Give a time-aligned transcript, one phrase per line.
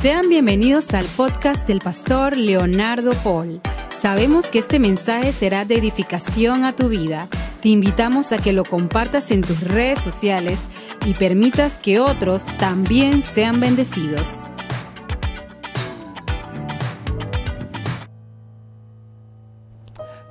[0.00, 3.60] Sean bienvenidos al podcast del pastor Leonardo Paul.
[4.00, 7.28] Sabemos que este mensaje será de edificación a tu vida.
[7.60, 10.62] Te invitamos a que lo compartas en tus redes sociales
[11.04, 14.26] y permitas que otros también sean bendecidos.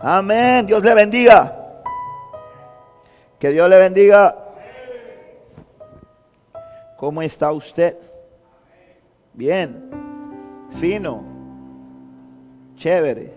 [0.02, 0.66] Amén.
[0.66, 1.56] Dios le bendiga.
[3.38, 4.36] Que Dios le bendiga.
[6.98, 8.09] ¿Cómo está usted?
[9.34, 9.90] Bien.
[10.80, 11.24] Fino.
[12.76, 13.34] Chévere.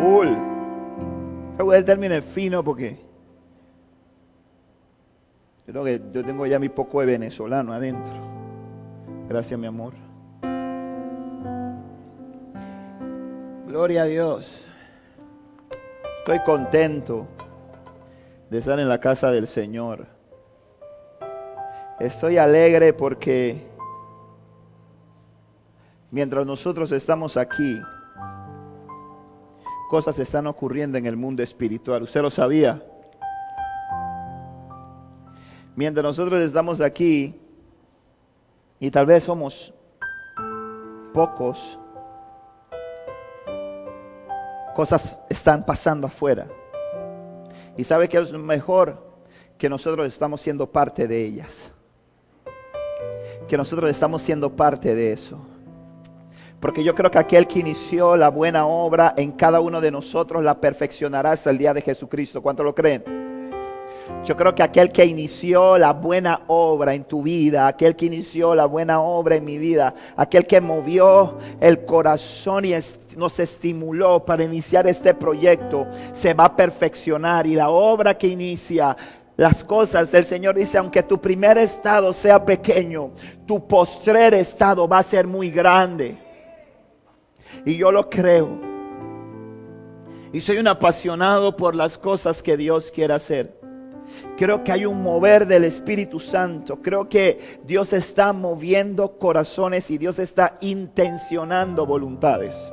[0.00, 0.36] Cool.
[1.58, 2.96] Voy a término fino porque
[5.66, 8.12] yo tengo, que, yo tengo ya mi poco de venezolano adentro.
[9.28, 9.92] Gracias, mi amor.
[13.66, 14.66] Gloria a Dios.
[16.20, 17.26] Estoy contento
[18.48, 20.06] de estar en la casa del Señor.
[22.00, 23.66] Estoy alegre porque
[26.10, 27.80] mientras nosotros estamos aquí,
[29.88, 32.02] cosas están ocurriendo en el mundo espiritual.
[32.02, 32.82] ¿Usted lo sabía?
[35.74, 37.40] Mientras nosotros estamos aquí,
[38.80, 39.74] y tal vez somos
[41.12, 41.78] pocos,
[44.74, 46.46] cosas están pasando afuera.
[47.76, 49.08] Y sabe que es mejor
[49.56, 51.70] que nosotros estamos siendo parte de ellas.
[53.48, 55.38] Que nosotros estamos siendo parte de eso.
[56.60, 60.42] Porque yo creo que aquel que inició la buena obra en cada uno de nosotros
[60.42, 62.42] la perfeccionará hasta el día de Jesucristo.
[62.42, 63.04] ¿Cuánto lo creen?
[64.24, 68.54] Yo creo que aquel que inició la buena obra en tu vida, aquel que inició
[68.54, 72.72] la buena obra en mi vida, aquel que movió el corazón y
[73.16, 78.96] nos estimuló para iniciar este proyecto, se va a perfeccionar y la obra que inicia
[79.36, 83.12] las cosas, el Señor dice, aunque tu primer estado sea pequeño,
[83.46, 86.27] tu postrer estado va a ser muy grande.
[87.64, 88.68] Y yo lo creo.
[90.32, 93.58] Y soy un apasionado por las cosas que Dios quiere hacer.
[94.36, 96.80] Creo que hay un mover del Espíritu Santo.
[96.80, 102.72] Creo que Dios está moviendo corazones y Dios está intencionando voluntades.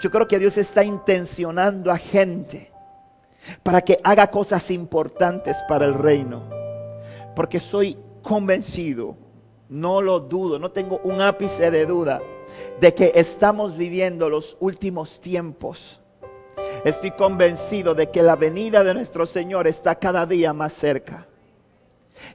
[0.00, 2.72] Yo creo que Dios está intencionando a gente
[3.62, 6.48] para que haga cosas importantes para el reino.
[7.34, 9.16] Porque soy convencido,
[9.68, 12.20] no lo dudo, no tengo un ápice de duda
[12.80, 16.00] de que estamos viviendo los últimos tiempos.
[16.84, 21.26] Estoy convencido de que la venida de nuestro Señor está cada día más cerca.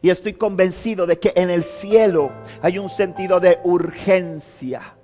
[0.02, 2.32] Y estoy convencido de que en el cielo
[2.62, 4.96] hay un sentido de urgencia.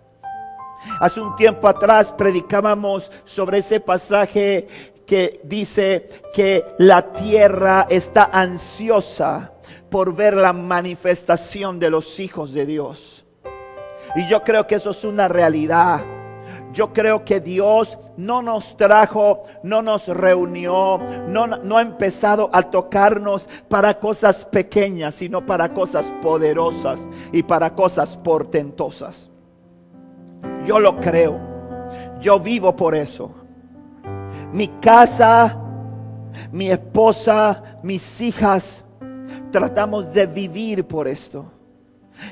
[1.00, 4.68] Hace un tiempo atrás predicábamos sobre ese pasaje
[5.06, 9.54] que dice que la tierra está ansiosa
[9.90, 13.17] por ver la manifestación de los hijos de Dios.
[14.16, 16.02] Y yo creo que eso es una realidad.
[16.74, 22.62] Yo creo que Dios no nos trajo, no nos reunió, no, no, ha empezado a
[22.62, 29.32] tocarnos para cosas pequeñas, sino para cosas poderosas y para cosas portentosas.
[30.66, 31.40] Yo lo creo.
[32.20, 33.32] Yo vivo por eso.
[34.52, 35.58] Mi casa,
[36.52, 38.86] mi esposa, mis hijas,
[39.52, 41.57] tratamos de vivir por esto.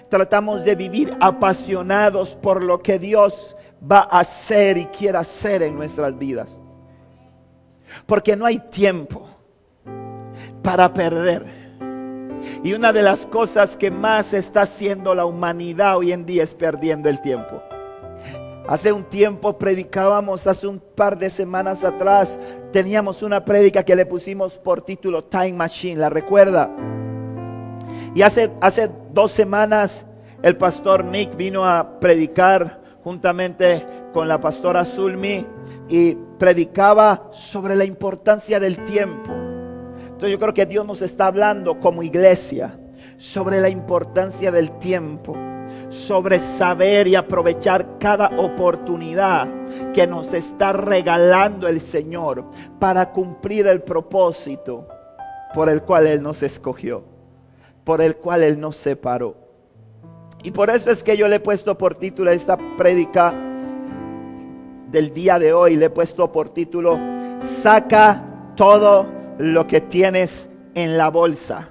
[0.09, 5.75] Tratamos de vivir apasionados por lo que Dios va a hacer y quiere hacer en
[5.75, 6.59] nuestras vidas.
[8.05, 9.27] Porque no hay tiempo
[10.61, 11.45] para perder.
[12.63, 16.53] Y una de las cosas que más está haciendo la humanidad hoy en día es
[16.53, 17.61] perdiendo el tiempo.
[18.67, 22.39] Hace un tiempo predicábamos, hace un par de semanas atrás,
[22.71, 26.71] teníamos una prédica que le pusimos por título Time Machine, ¿la recuerda?
[28.15, 30.05] Y hace, hace dos semanas
[30.41, 35.45] el pastor Nick vino a predicar juntamente con la pastora Zulmi
[35.89, 39.33] y predicaba sobre la importancia del tiempo.
[39.33, 42.79] Entonces yo creo que Dios nos está hablando como iglesia
[43.17, 45.35] sobre la importancia del tiempo,
[45.89, 49.49] sobre saber y aprovechar cada oportunidad
[49.93, 52.45] que nos está regalando el Señor
[52.79, 54.87] para cumplir el propósito
[55.53, 57.14] por el cual Él nos escogió
[57.85, 59.37] por el cual Él nos separó.
[60.43, 63.33] Y por eso es que yo le he puesto por título a esta prédica
[64.91, 66.99] del día de hoy, le he puesto por título,
[67.61, 68.23] saca
[68.55, 71.69] todo lo que tienes en la bolsa.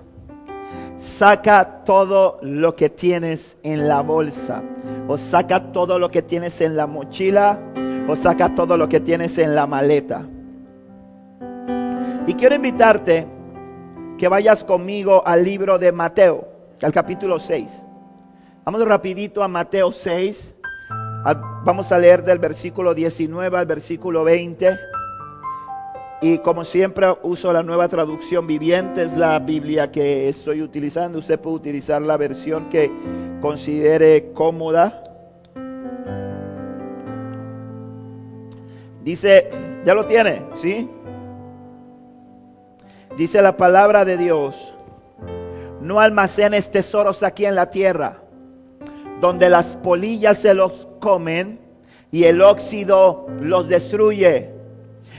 [0.99, 4.63] Saca todo lo que tienes en la bolsa.
[5.07, 7.59] O saca todo lo que tienes en la mochila.
[8.09, 10.27] O saca todo lo que tienes en la maleta.
[12.27, 13.27] Y quiero invitarte
[14.19, 16.49] que vayas conmigo al libro de Mateo,
[16.83, 17.85] al capítulo 6.
[18.65, 20.55] Vamos rapidito a Mateo 6.
[21.65, 24.79] Vamos a leer del versículo 19 al versículo 20.
[26.23, 31.19] Y como siempre uso la nueva traducción viviente, es la Biblia que estoy utilizando.
[31.19, 32.91] Usted puede utilizar la versión que
[33.41, 35.03] considere cómoda.
[39.03, 39.51] Dice,
[39.85, 40.89] ya lo tiene, ¿sí?
[43.17, 44.75] Dice la palabra de Dios,
[45.81, 48.19] no almacenes tesoros aquí en la tierra,
[49.21, 51.61] donde las polillas se los comen
[52.11, 54.51] y el óxido los destruye,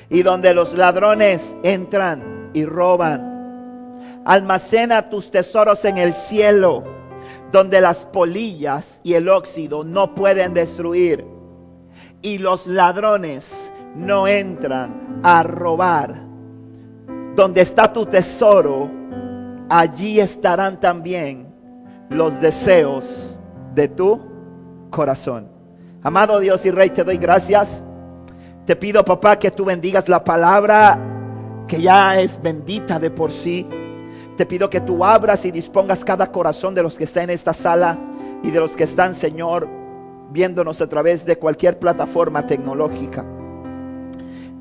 [0.10, 4.02] y donde los ladrones entran y roban.
[4.26, 6.84] Almacena tus tesoros en el cielo,
[7.54, 11.26] donde las polillas y el óxido no pueden destruir,
[12.22, 16.25] y los ladrones no entran a robar
[17.36, 18.90] donde está tu tesoro,
[19.70, 21.54] allí estarán también
[22.10, 23.38] los deseos
[23.74, 24.22] de tu
[24.90, 25.50] corazón.
[26.02, 27.84] Amado Dios y Rey, te doy gracias.
[28.66, 30.98] Te pido, papá, que tú bendigas la palabra
[31.68, 33.68] que ya es bendita de por sí.
[34.38, 37.54] Te pido que tú abras y dispongas cada corazón de los que están en esta
[37.54, 37.98] sala
[38.44, 39.68] y de los que están, Señor,
[40.32, 43.26] viéndonos a través de cualquier plataforma tecnológica.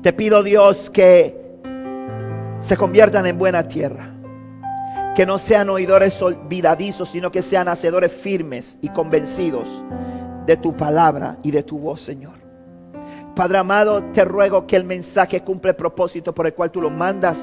[0.01, 1.44] Te pido, Dios, que
[2.59, 4.11] se conviertan en buena tierra.
[5.15, 9.83] Que no sean oidores olvidadizos, sino que sean hacedores firmes y convencidos
[10.45, 12.33] de tu palabra y de tu voz, Señor.
[13.35, 16.89] Padre amado, te ruego que el mensaje cumpla el propósito por el cual tú lo
[16.89, 17.37] mandas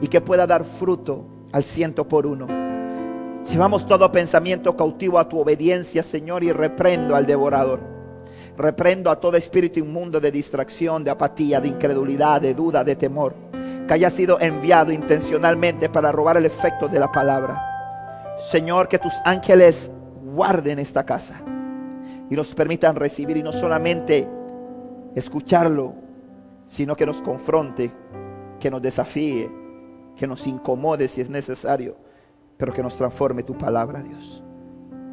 [0.00, 2.46] y que pueda dar fruto al ciento por uno.
[3.50, 7.80] Llevamos todo pensamiento cautivo a tu obediencia, Señor, y reprendo al devorador.
[8.56, 13.49] Reprendo a todo espíritu inmundo de distracción, de apatía, de incredulidad, de duda, de temor
[13.90, 18.36] que haya sido enviado intencionalmente para robar el efecto de la palabra.
[18.38, 19.90] Señor, que tus ángeles
[20.32, 21.42] guarden esta casa
[22.30, 24.28] y nos permitan recibir y no solamente
[25.16, 25.94] escucharlo,
[26.66, 27.90] sino que nos confronte,
[28.60, 29.50] que nos desafíe,
[30.14, 31.96] que nos incomode si es necesario,
[32.56, 34.44] pero que nos transforme tu palabra, Dios.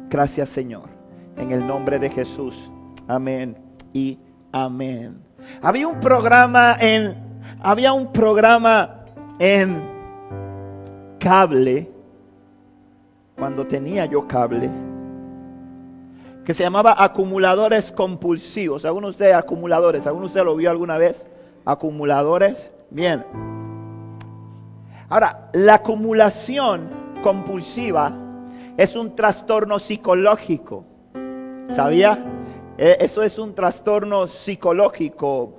[0.08, 0.88] Gracias, Señor,
[1.36, 2.70] en el nombre de Jesús.
[3.08, 3.56] Amén
[3.92, 4.20] y
[4.52, 5.20] amén.
[5.62, 7.27] Había un programa en
[7.60, 9.04] había un programa
[9.38, 9.82] en
[11.18, 11.90] cable,
[13.36, 14.70] cuando tenía yo cable,
[16.44, 18.84] que se llamaba acumuladores compulsivos.
[18.84, 20.06] ¿Alguno de ustedes acumuladores?
[20.06, 21.26] ¿Alguno de ustedes lo vio alguna vez?
[21.64, 22.72] Acumuladores.
[22.90, 23.24] Bien.
[25.10, 26.88] Ahora, la acumulación
[27.22, 28.12] compulsiva
[28.76, 30.84] es un trastorno psicológico.
[31.70, 32.24] ¿Sabía?
[32.78, 35.57] E, eso es un trastorno psicológico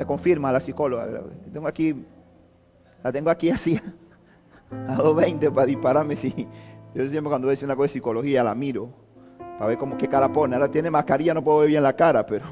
[0.00, 1.06] me confirma la psicóloga.
[1.52, 1.94] Tengo aquí,
[3.04, 3.78] la tengo aquí así,
[4.88, 6.16] a 2.20 para dispararme.
[6.16, 6.48] Si,
[6.94, 8.88] yo siempre cuando veo una cosa de psicología la miro
[9.58, 10.56] para ver cómo qué cara pone.
[10.56, 12.46] Ahora tiene mascarilla, no puedo ver bien la cara, pero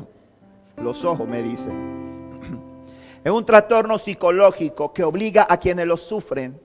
[0.76, 2.28] los ojos me dicen.
[3.24, 6.60] Es un trastorno psicológico que obliga a quienes lo sufren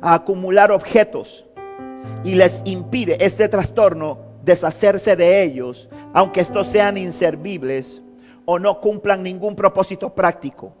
[0.00, 1.46] a acumular objetos
[2.22, 8.02] y les impide este trastorno deshacerse de ellos, aunque estos sean inservibles
[8.50, 10.72] o no cumplan ningún propósito práctico.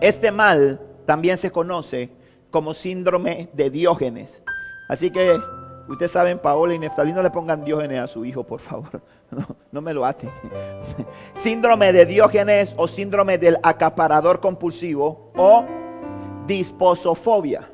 [0.00, 2.08] Este mal también se conoce
[2.50, 4.42] como síndrome de Diógenes.
[4.88, 5.38] Así que
[5.86, 9.02] ustedes saben, Paola y Neftalí, no le pongan Diógenes a su hijo, por favor.
[9.70, 10.30] No, me lo aten.
[11.34, 15.64] síndrome de Diógenes o síndrome del acaparador compulsivo o
[16.46, 17.68] disposofobia.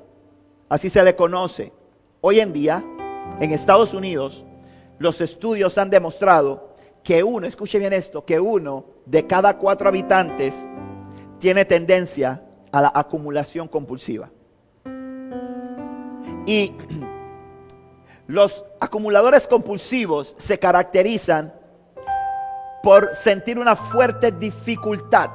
[0.69, 1.73] Así se le conoce.
[2.23, 2.83] Hoy en día,
[3.39, 4.45] en Estados Unidos,
[4.99, 6.70] los estudios han demostrado
[7.03, 10.55] que uno, escuche bien esto, que uno de cada cuatro habitantes
[11.39, 14.31] tiene tendencia a la acumulación compulsiva.
[16.47, 16.75] Y
[18.27, 21.55] los acumuladores compulsivos se caracterizan
[22.83, 25.31] por sentir una fuerte dificultad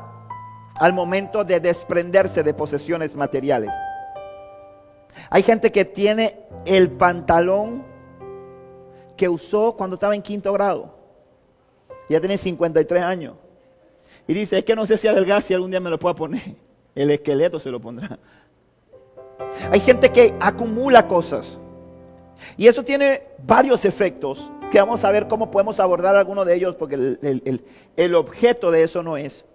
[0.80, 3.72] al momento de desprenderse de posesiones materiales.
[5.30, 7.84] Hay gente que tiene el pantalón
[9.16, 10.95] que usó cuando estaba en quinto grado
[12.10, 13.36] ya tiene 53 años.
[14.28, 16.56] Y dice, es que no sé si adelgaza algún día me lo pueda poner.
[16.96, 18.18] El esqueleto se lo pondrá.
[19.72, 21.60] Hay gente que acumula cosas.
[22.58, 26.76] Y eso tiene varios efectos que vamos a ver cómo podemos abordar alguno de ellos
[26.76, 27.62] porque el,
[27.96, 29.46] el objeto de eso no es.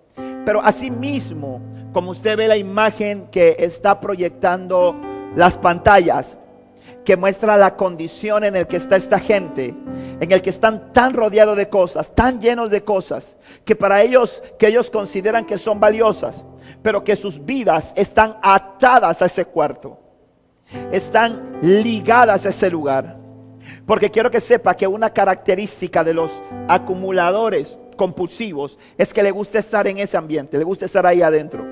[0.44, 1.60] Pero asimismo,
[1.92, 4.96] como usted ve la imagen que está proyectando
[5.36, 6.36] las pantallas,
[7.04, 9.74] que muestra la condición en el que está esta gente,
[10.20, 14.42] en el que están tan rodeados de cosas, tan llenos de cosas, que para ellos,
[14.58, 16.44] que ellos consideran que son valiosas,
[16.82, 19.98] pero que sus vidas están atadas a ese cuarto,
[20.92, 23.18] están ligadas a ese lugar.
[23.86, 29.58] Porque quiero que sepa que una característica de los acumuladores compulsivos es que le gusta
[29.58, 31.64] estar en ese ambiente, le gusta estar ahí adentro.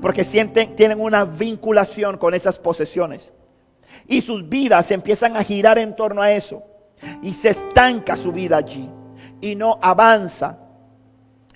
[0.00, 3.32] Porque sienten, tienen una vinculación con esas posesiones.
[4.06, 6.62] Y sus vidas empiezan a girar en torno a eso.
[7.22, 8.88] Y se estanca su vida allí.
[9.40, 10.58] Y no avanza.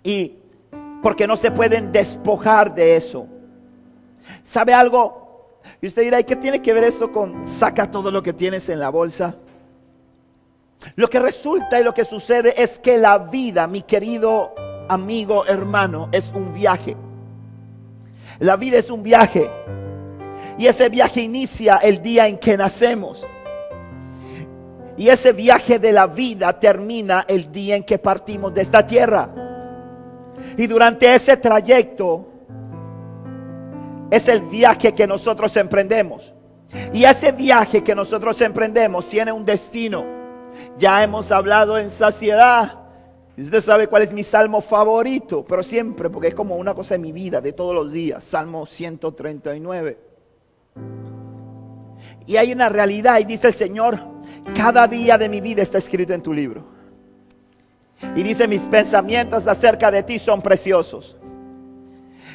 [0.02, 0.34] Y
[1.02, 3.26] porque no se pueden despojar de eso.
[4.44, 5.60] ¿Sabe algo?
[5.80, 8.68] Y usted dirá, ¿y qué tiene que ver esto con saca todo lo que tienes
[8.68, 9.36] en la bolsa?
[10.96, 14.54] Lo que resulta y lo que sucede es que la vida, mi querido
[14.88, 16.96] amigo, hermano, es un viaje.
[18.38, 19.50] La vida es un viaje.
[20.58, 23.24] Y ese viaje inicia el día en que nacemos.
[24.96, 29.30] Y ese viaje de la vida termina el día en que partimos de esta tierra.
[30.56, 32.26] Y durante ese trayecto
[34.10, 36.34] es el viaje que nosotros emprendemos.
[36.92, 40.04] Y ese viaje que nosotros emprendemos tiene un destino.
[40.76, 42.80] Ya hemos hablado en saciedad.
[43.36, 46.98] Usted sabe cuál es mi salmo favorito, pero siempre, porque es como una cosa de
[46.98, 48.24] mi vida, de todos los días.
[48.24, 50.07] Salmo 139.
[52.28, 53.98] Y hay una realidad y dice el Señor,
[54.54, 56.62] cada día de mi vida está escrito en tu libro.
[58.14, 61.16] Y dice, mis pensamientos acerca de ti son preciosos.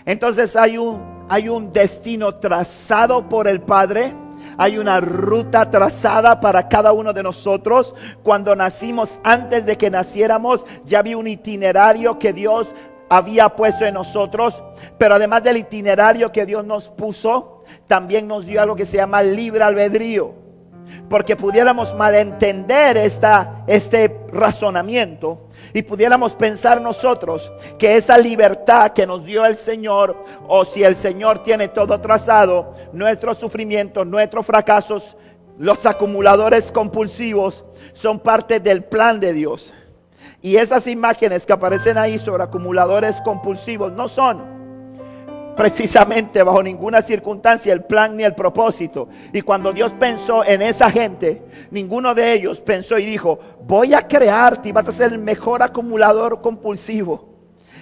[0.03, 4.15] Entonces hay un, hay un destino trazado por el Padre.
[4.57, 7.93] Hay una ruta trazada para cada uno de nosotros.
[8.23, 12.73] Cuando nacimos, antes de que naciéramos, ya había un itinerario que Dios
[13.09, 14.63] había puesto en nosotros.
[14.97, 17.52] Pero además del itinerario que Dios nos puso,
[17.87, 20.33] también nos dio algo que se llama libre albedrío.
[21.09, 29.25] Porque pudiéramos malentender esta, este razonamiento y pudiéramos pensar nosotros que esa libertad que nos
[29.25, 35.17] dio el Señor, o si el Señor tiene todo trazado, nuestros sufrimientos, nuestros fracasos,
[35.57, 37.63] los acumuladores compulsivos
[37.93, 39.73] son parte del plan de Dios.
[40.41, 44.52] Y esas imágenes que aparecen ahí sobre acumuladores compulsivos no son
[45.55, 49.09] precisamente bajo ninguna circunstancia el plan ni el propósito.
[49.31, 54.07] Y cuando Dios pensó en esa gente, ninguno de ellos pensó y dijo, voy a
[54.07, 57.29] crearte y vas a ser el mejor acumulador compulsivo.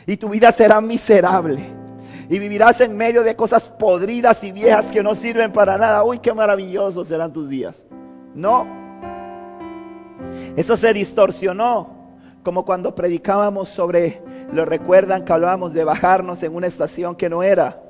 [0.06, 1.82] Y tu vida será miserable.
[2.30, 6.04] Y vivirás en medio de cosas podridas y viejas que no sirven para nada.
[6.04, 7.86] Uy, qué maravillosos serán tus días.
[8.34, 8.66] No.
[10.56, 12.01] Eso se distorsionó
[12.44, 14.22] como cuando predicábamos sobre,
[14.52, 17.82] lo recuerdan que hablábamos de bajarnos en una estación que no era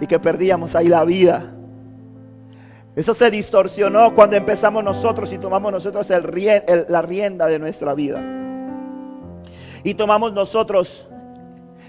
[0.00, 1.54] y que perdíamos ahí la vida.
[2.94, 8.22] Eso se distorsionó cuando empezamos nosotros y tomamos nosotros la rienda de nuestra vida.
[9.84, 11.06] Y tomamos nosotros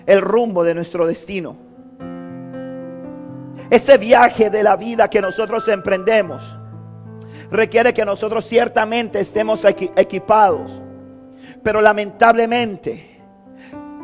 [0.06, 1.58] el rumbo de nuestro destino.
[3.70, 6.58] Ese viaje de la vida que nosotros emprendemos
[7.50, 10.82] requiere que nosotros ciertamente estemos equipados
[11.64, 13.22] pero lamentablemente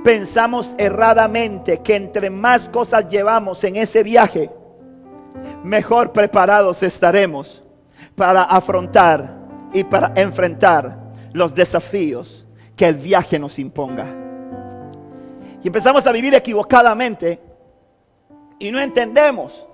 [0.04, 4.50] pensamos erradamente que entre más cosas llevamos en ese viaje,
[5.64, 7.64] mejor preparados estaremos
[8.16, 9.38] para afrontar
[9.74, 10.98] y para enfrentar
[11.34, 14.08] los desafíos que el viaje nos imponga.
[15.62, 17.42] Y empezamos a vivir equivocadamente
[18.58, 19.68] y no entendemos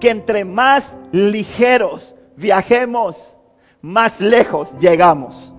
[0.00, 3.36] que entre más ligeros viajemos,
[3.80, 5.51] más lejos llegamos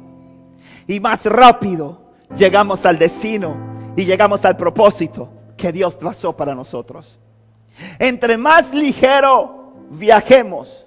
[0.88, 2.02] y más rápido
[2.36, 3.56] llegamos al destino
[3.96, 7.20] y llegamos al propósito que Dios trazó para nosotros.
[8.00, 10.86] Entre más ligero viajemos,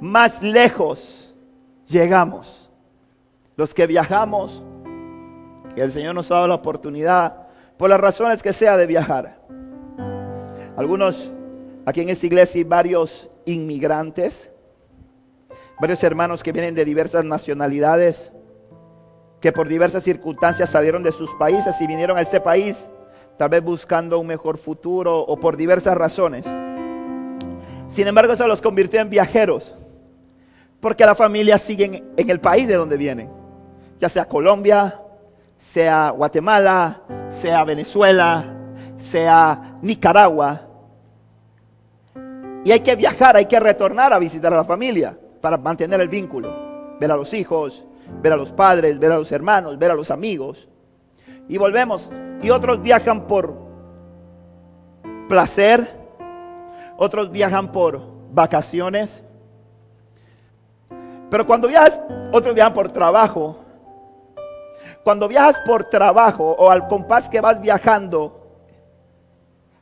[0.00, 1.34] más lejos
[1.86, 2.70] llegamos.
[3.56, 4.62] Los que viajamos,
[5.74, 9.40] que el Señor nos ha dado la oportunidad, por las razones que sea, de viajar.
[10.76, 11.30] Algunos,
[11.84, 14.48] aquí en esta iglesia hay varios inmigrantes,
[15.80, 18.32] varios hermanos que vienen de diversas nacionalidades
[19.42, 22.88] que por diversas circunstancias salieron de sus países y vinieron a este país,
[23.36, 26.46] tal vez buscando un mejor futuro o por diversas razones.
[27.88, 29.74] Sin embargo, eso los convirtió en viajeros,
[30.80, 33.28] porque la familia sigue en, el país de donde vienen,
[33.98, 35.00] ya sea Colombia,
[35.58, 38.44] sea Guatemala, sea Venezuela,
[38.96, 40.68] sea Nicaragua.
[42.64, 46.08] Y hay que viajar, hay que retornar a visitar a la familia para mantener el
[46.08, 47.84] vínculo, ver a los hijos,
[48.20, 50.68] ver a los padres, ver a los hermanos, ver a los amigos.
[51.48, 52.10] Y volvemos.
[52.42, 53.54] Y otros viajan por
[55.28, 55.88] placer,
[56.96, 58.00] otros viajan por
[58.32, 59.22] vacaciones.
[61.30, 61.98] Pero cuando viajas,
[62.32, 63.56] otros viajan por trabajo.
[65.04, 68.42] Cuando viajas por trabajo o al compás que vas viajando,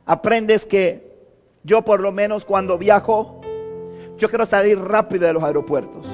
[0.05, 1.11] aprendes que
[1.63, 3.41] yo por lo menos cuando viajo,
[4.17, 6.07] yo quiero salir rápido de los aeropuertos.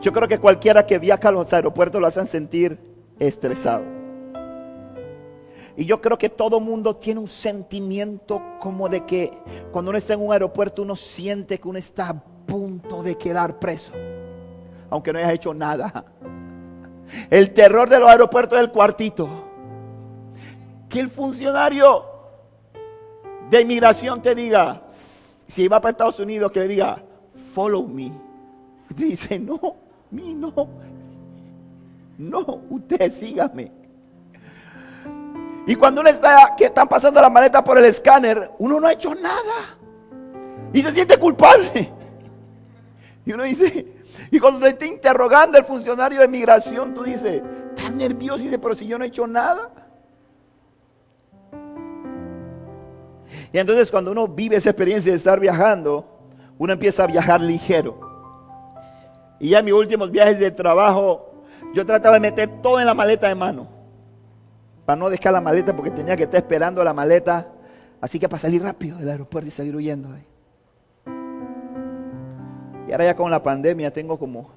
[0.00, 2.78] Yo creo que cualquiera que viaja a los aeropuertos lo hacen sentir
[3.18, 3.84] estresado.
[5.76, 9.32] Y yo creo que todo mundo tiene un sentimiento como de que
[9.72, 13.58] cuando uno está en un aeropuerto uno siente que uno está a punto de quedar
[13.58, 13.92] preso,
[14.88, 16.04] aunque no haya hecho nada.
[17.28, 19.28] El terror de los aeropuertos del cuartito.
[20.88, 22.04] Que el funcionario
[23.48, 24.82] de inmigración te diga,
[25.46, 27.02] si va para Estados Unidos, que le diga,
[27.54, 28.12] follow me.
[28.96, 29.76] Dice, no,
[30.10, 30.52] mí no.
[32.18, 33.72] No, usted sígame.
[35.66, 38.92] Y cuando uno está, que están pasando la maleta por el escáner, uno no ha
[38.92, 39.78] hecho nada.
[40.72, 41.90] Y se siente culpable.
[43.24, 43.86] Y uno dice,
[44.30, 47.42] y cuando te está interrogando el funcionario de migración, tú dices,
[47.76, 49.70] tan nervioso, y dice, pero si yo no he hecho nada.
[53.52, 56.04] Y entonces cuando uno vive esa experiencia de estar viajando,
[56.58, 58.09] uno empieza a viajar ligero.
[59.40, 61.42] Y ya mis últimos viajes de trabajo,
[61.72, 63.66] yo trataba de meter todo en la maleta de mano.
[64.84, 67.48] Para no dejar la maleta porque tenía que estar esperando la maleta.
[68.00, 70.26] Así que para salir rápido del aeropuerto y salir huyendo ahí.
[72.86, 74.50] Y ahora ya con la pandemia tengo como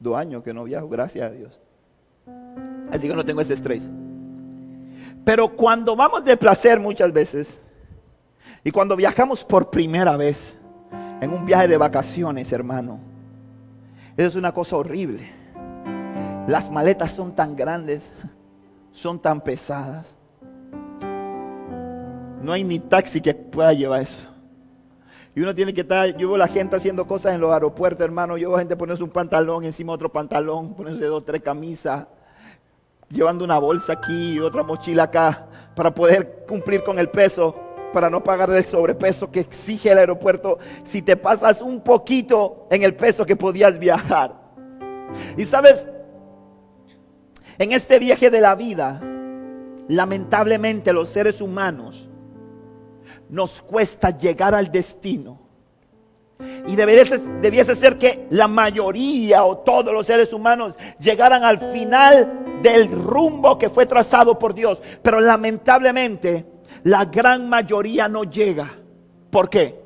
[0.00, 1.60] dos años que no viajo, gracias a Dios.
[2.90, 3.88] Así que no tengo ese estrés.
[5.24, 7.60] Pero cuando vamos de placer muchas veces,
[8.64, 10.58] y cuando viajamos por primera vez,
[11.20, 13.11] en un viaje de vacaciones, hermano,
[14.16, 15.30] eso es una cosa horrible.
[16.46, 18.10] Las maletas son tan grandes,
[18.92, 20.16] son tan pesadas.
[22.42, 24.32] No hay ni taxi que pueda llevar eso.
[25.34, 28.36] Y uno tiene que estar, yo veo la gente haciendo cosas en los aeropuertos, hermano.
[28.36, 32.06] Yo veo gente ponerse un pantalón encima otro pantalón, ponerse dos, tres camisas,
[33.08, 37.56] llevando una bolsa aquí y otra mochila acá para poder cumplir con el peso,
[37.92, 42.82] para no pagar el sobrepeso que exige el aeropuerto si te pasas un poquito en
[42.82, 44.34] el peso que podías viajar.
[45.36, 45.86] Y sabes,
[47.58, 49.00] en este viaje de la vida,
[49.88, 52.08] lamentablemente los seres humanos
[53.28, 55.40] nos cuesta llegar al destino.
[56.66, 62.90] Y debiese, ser que la mayoría o todos los seres humanos llegaran al final del
[62.90, 64.82] rumbo que fue trazado por Dios.
[65.02, 66.44] Pero lamentablemente
[66.84, 68.78] la gran mayoría no llega.
[69.30, 69.80] ¿Por qué?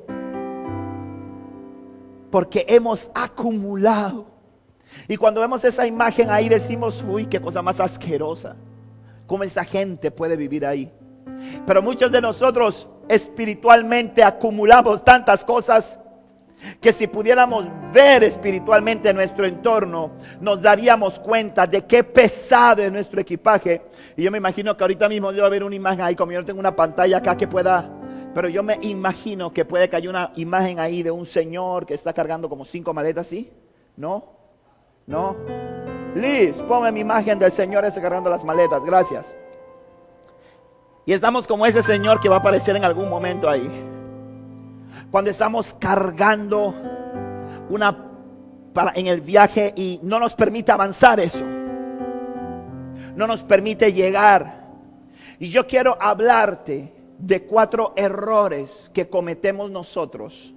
[2.31, 4.25] Porque hemos acumulado.
[5.07, 8.55] Y cuando vemos esa imagen ahí decimos, uy, qué cosa más asquerosa.
[9.25, 10.91] ¿Cómo esa gente puede vivir ahí?
[11.65, 15.99] Pero muchos de nosotros espiritualmente acumulamos tantas cosas
[16.81, 23.21] que si pudiéramos ver espiritualmente nuestro entorno, nos daríamos cuenta de qué pesado es nuestro
[23.21, 23.81] equipaje.
[24.15, 26.31] Y yo me imagino que ahorita mismo yo voy a ver una imagen ahí, como
[26.31, 27.89] yo no tengo una pantalla acá que pueda,
[28.33, 31.93] pero yo me imagino que puede que haya una imagen ahí de un señor que
[31.93, 33.51] está cargando como cinco maletas, ¿sí?
[33.95, 34.25] ¿No?
[35.05, 35.35] ¿No?
[36.15, 39.35] Liz, ponme mi imagen del señor ese cargando las maletas, gracias.
[41.07, 43.96] Y estamos como ese Señor que va a aparecer en algún momento ahí.
[45.11, 46.73] Cuando estamos cargando
[47.69, 48.05] una
[48.73, 51.43] para en el viaje y no nos permite avanzar eso.
[53.15, 54.67] No nos permite llegar.
[55.39, 60.53] Y yo quiero hablarte de cuatro errores que cometemos nosotros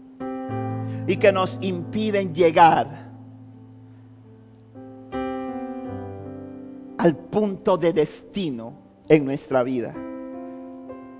[1.06, 3.10] y que nos impiden llegar
[6.98, 8.74] al punto de destino
[9.08, 9.94] en nuestra vida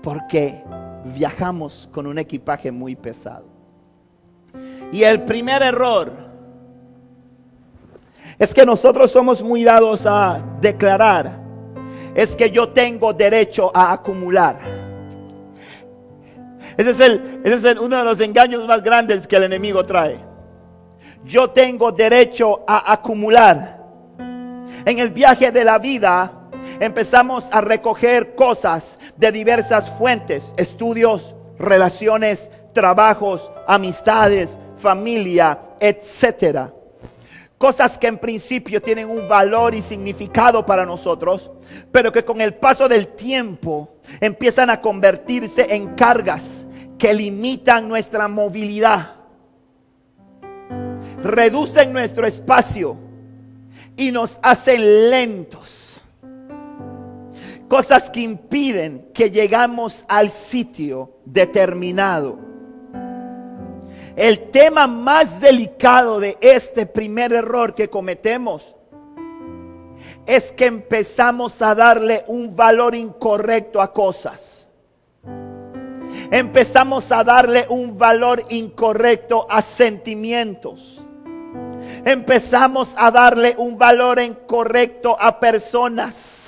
[0.01, 0.63] porque
[1.05, 3.45] viajamos con un equipaje muy pesado.
[4.91, 6.11] Y el primer error
[8.37, 11.39] es que nosotros somos muy dados a declarar,
[12.15, 14.59] es que yo tengo derecho a acumular.
[16.77, 20.19] Ese es, es uno de los engaños más grandes que el enemigo trae.
[21.23, 23.79] Yo tengo derecho a acumular.
[24.17, 26.40] En el viaje de la vida
[26.81, 36.73] empezamos a recoger cosas de diversas fuentes, estudios, relaciones, trabajos, amistades, familia, etcétera.
[37.59, 41.51] Cosas que en principio tienen un valor y significado para nosotros,
[41.91, 46.65] pero que con el paso del tiempo empiezan a convertirse en cargas
[46.97, 49.17] que limitan nuestra movilidad,
[51.21, 52.97] reducen nuestro espacio
[53.95, 55.80] y nos hacen lentos
[57.71, 62.37] cosas que impiden que llegamos al sitio determinado.
[64.13, 68.75] El tema más delicado de este primer error que cometemos
[70.25, 74.67] es que empezamos a darle un valor incorrecto a cosas.
[76.29, 81.01] Empezamos a darle un valor incorrecto a sentimientos.
[82.03, 86.40] empezamos a darle un valor incorrecto a personas.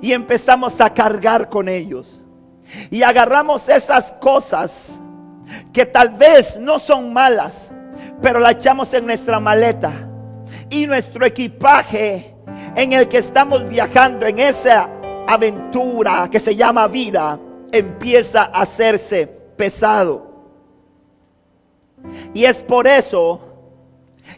[0.00, 2.20] Y empezamos a cargar con ellos.
[2.90, 5.00] Y agarramos esas cosas
[5.72, 7.72] que tal vez no son malas,
[8.20, 9.92] pero la echamos en nuestra maleta.
[10.70, 12.34] Y nuestro equipaje
[12.74, 14.88] en el que estamos viajando, en esa
[15.26, 17.38] aventura que se llama vida,
[17.72, 20.26] empieza a hacerse pesado.
[22.34, 23.40] Y es por eso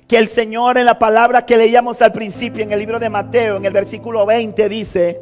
[0.07, 3.57] que el Señor en la palabra que leíamos al principio en el libro de Mateo,
[3.57, 5.21] en el versículo 20, dice,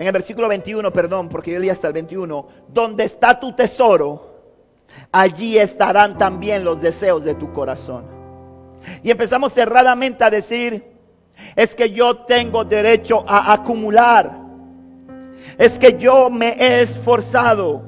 [0.00, 4.30] en el versículo 21, perdón, porque yo leí hasta el 21, donde está tu tesoro,
[5.12, 8.06] allí estarán también los deseos de tu corazón.
[9.02, 10.90] Y empezamos cerradamente a decir,
[11.54, 14.40] es que yo tengo derecho a acumular,
[15.58, 17.82] es que yo me he esforzado,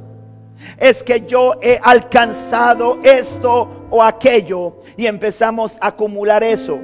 [0.76, 6.78] es que yo he alcanzado esto o aquello y empezamos a acumular eso.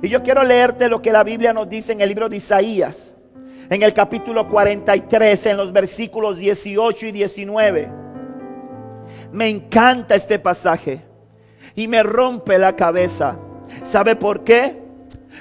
[0.00, 3.12] Y yo quiero leerte lo que la Biblia nos dice en el libro de Isaías,
[3.68, 7.88] en el capítulo 43, en los versículos 18 y 19.
[9.32, 11.02] Me encanta este pasaje
[11.74, 13.36] y me rompe la cabeza.
[13.82, 14.82] ¿Sabe por qué?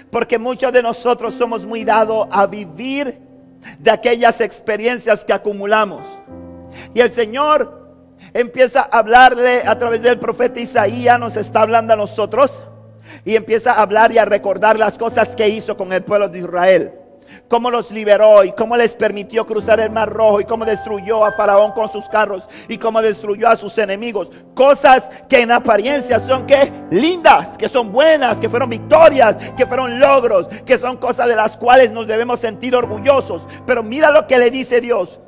[0.10, 3.20] Porque muchos de nosotros somos muy dados a vivir
[3.80, 6.06] de aquellas experiencias que acumulamos.
[6.94, 7.86] Y el Señor
[8.34, 12.64] empieza a hablarle a través del profeta Isaías, nos está hablando a nosotros.
[13.24, 16.40] Y empieza a hablar y a recordar las cosas que hizo con el pueblo de
[16.40, 17.05] Israel
[17.48, 21.32] cómo los liberó y cómo les permitió cruzar el mar rojo y cómo destruyó a
[21.32, 24.32] Faraón con sus carros y cómo destruyó a sus enemigos.
[24.54, 30.00] Cosas que en apariencia son que lindas, que son buenas, que fueron victorias, que fueron
[30.00, 33.48] logros, que son cosas de las cuales nos debemos sentir orgullosos.
[33.66, 35.20] Pero mira lo que le dice Dios.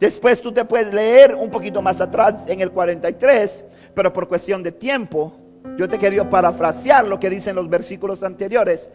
[0.00, 4.62] Después tú te puedes leer un poquito más atrás en el 43, pero por cuestión
[4.62, 5.32] de tiempo,
[5.78, 8.88] yo te quería parafrasear lo que dicen los versículos anteriores,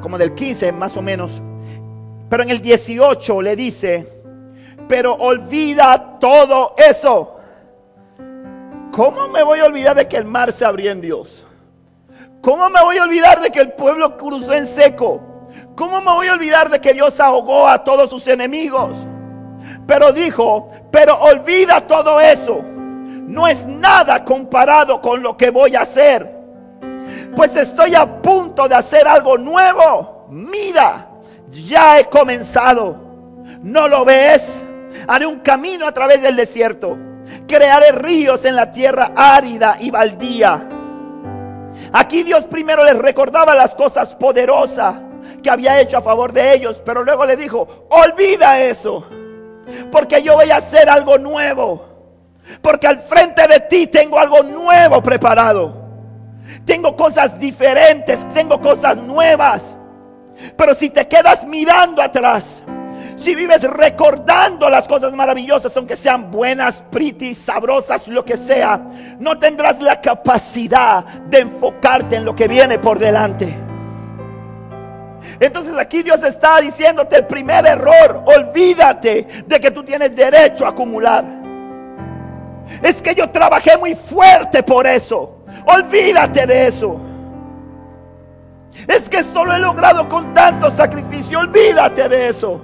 [0.00, 1.42] como del 15 más o menos.
[2.32, 4.10] Pero en el 18 le dice,
[4.88, 7.36] pero olvida todo eso.
[8.90, 11.46] ¿Cómo me voy a olvidar de que el mar se abrió en Dios?
[12.40, 15.20] ¿Cómo me voy a olvidar de que el pueblo cruzó en seco?
[15.76, 18.96] ¿Cómo me voy a olvidar de que Dios ahogó a todos sus enemigos?
[19.86, 22.62] Pero dijo, pero olvida todo eso.
[22.64, 26.34] No es nada comparado con lo que voy a hacer.
[27.36, 30.28] Pues estoy a punto de hacer algo nuevo.
[30.30, 31.11] Mira,
[31.52, 32.96] ya he comenzado.
[33.62, 34.66] ¿No lo ves?
[35.06, 36.98] Haré un camino a través del desierto.
[37.46, 40.68] Crearé ríos en la tierra árida y baldía.
[41.92, 44.96] Aquí Dios primero les recordaba las cosas poderosas
[45.42, 49.06] que había hecho a favor de ellos, pero luego le dijo, olvida eso,
[49.90, 51.84] porque yo voy a hacer algo nuevo,
[52.60, 55.80] porque al frente de ti tengo algo nuevo preparado.
[56.64, 59.76] Tengo cosas diferentes, tengo cosas nuevas.
[60.56, 62.62] Pero si te quedas mirando atrás,
[63.16, 68.78] si vives recordando las cosas maravillosas, aunque sean buenas, pretty, sabrosas, lo que sea,
[69.18, 73.56] no tendrás la capacidad de enfocarte en lo que viene por delante.
[75.38, 80.70] Entonces aquí Dios está diciéndote el primer error, olvídate de que tú tienes derecho a
[80.70, 81.24] acumular.
[82.82, 85.44] Es que yo trabajé muy fuerte por eso.
[85.66, 87.00] Olvídate de eso.
[88.86, 91.40] Es que esto lo he logrado con tanto sacrificio.
[91.40, 92.60] Olvídate de eso.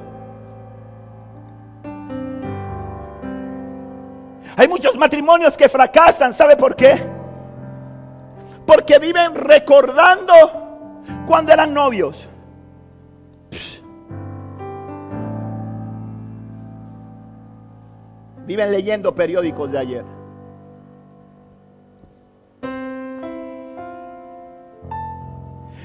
[4.56, 6.32] Hay muchos matrimonios que fracasan.
[6.32, 7.00] ¿Sabe por qué?
[8.66, 10.34] Porque viven recordando
[11.26, 12.28] cuando eran novios.
[18.46, 20.17] Viven leyendo periódicos de ayer.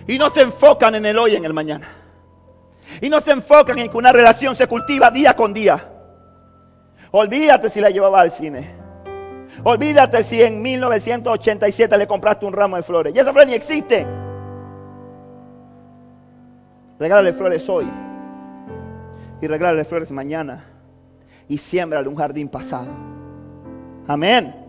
[0.08, 1.88] Y no se enfocan en el hoy, en el mañana.
[3.02, 5.90] Y no se enfocan en que una relación se cultiva día con día.
[7.12, 8.76] Olvídate si la llevaba al cine.
[9.64, 13.16] Olvídate si en 1987 le compraste un ramo de flores.
[13.16, 14.06] Y esa flor ni existe.
[17.00, 17.90] Regálale flores hoy.
[19.42, 20.66] Y regálale flores mañana.
[21.48, 22.88] Y siémbrale un jardín pasado.
[24.08, 24.63] Amén.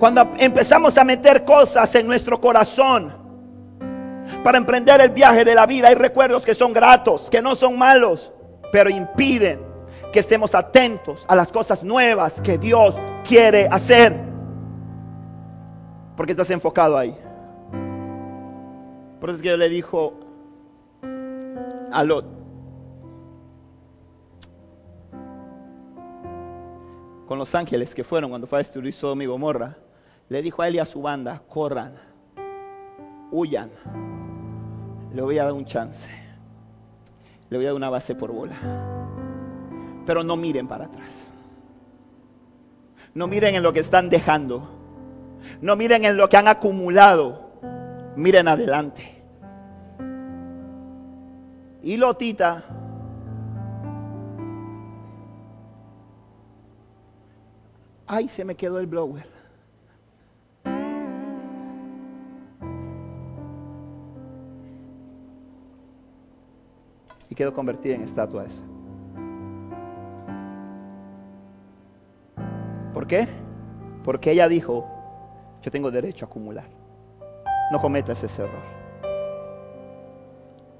[0.00, 3.12] Cuando empezamos a meter cosas en nuestro corazón
[4.42, 7.76] para emprender el viaje de la vida, hay recuerdos que son gratos, que no son
[7.76, 8.32] malos,
[8.72, 9.60] pero impiden
[10.10, 12.96] que estemos atentos a las cosas nuevas que Dios
[13.28, 14.18] quiere hacer.
[16.16, 17.14] Porque estás enfocado ahí.
[19.20, 20.14] Por eso es que yo le dijo
[21.92, 22.24] a Lot,
[27.28, 29.76] con los ángeles que fueron cuando fue a destruir Sodoma y Gomorra,
[30.30, 31.92] le dijo a él y a su banda, corran,
[33.32, 33.70] huyan,
[35.12, 36.08] le voy a dar un chance,
[37.50, 38.56] le voy a dar una base por bola,
[40.06, 41.28] pero no miren para atrás,
[43.12, 44.70] no miren en lo que están dejando,
[45.60, 47.50] no miren en lo que han acumulado,
[48.14, 49.16] miren adelante.
[51.82, 52.64] Y Lotita
[58.10, 59.29] ay, se me quedó el blower.
[67.40, 68.62] Y quedó convertida en estatua esa.
[72.92, 73.26] ¿Por qué?
[74.04, 74.86] Porque ella dijo,
[75.62, 76.66] yo tengo derecho a acumular.
[77.72, 78.62] No cometas ese error.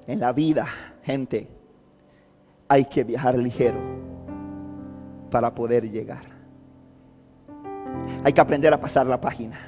[0.05, 0.67] En la vida,
[1.01, 1.47] gente,
[2.67, 3.79] hay que viajar ligero
[5.31, 6.21] para poder llegar.
[8.23, 9.59] Hay que aprender a pasar la página.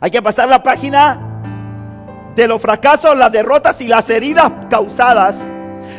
[0.00, 1.33] Hay que pasar la página
[2.34, 5.36] de los fracasos, las derrotas y las heridas causadas.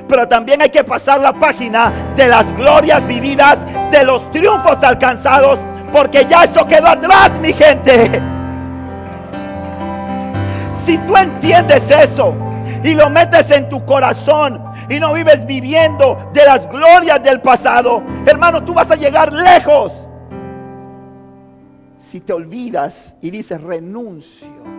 [0.08, 5.60] Pero también hay que pasar la página de las glorias vividas, de los triunfos alcanzados,
[5.92, 8.22] porque ya eso quedó atrás, mi gente.
[10.86, 12.36] Si tú entiendes eso
[12.84, 18.04] y lo metes en tu corazón y no vives viviendo de las glorias del pasado,
[18.28, 20.08] hermano, tú vas a llegar lejos
[21.98, 24.75] si te olvidas y dices renuncio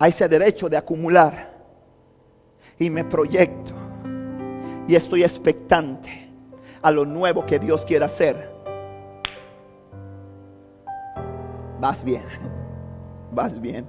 [0.00, 1.52] a ese derecho de acumular
[2.78, 3.74] y me proyecto
[4.88, 6.30] y estoy expectante
[6.82, 8.50] a lo nuevo que Dios quiere hacer,
[11.78, 12.24] vas bien,
[13.32, 13.86] vas bien.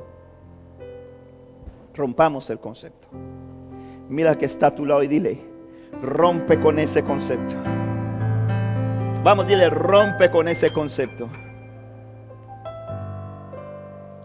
[1.94, 3.08] Rompamos el concepto.
[4.10, 5.42] Mira que está a tu lado y dile,
[6.02, 7.56] rompe con ese concepto.
[9.24, 11.30] Vamos, dile, rompe con ese concepto.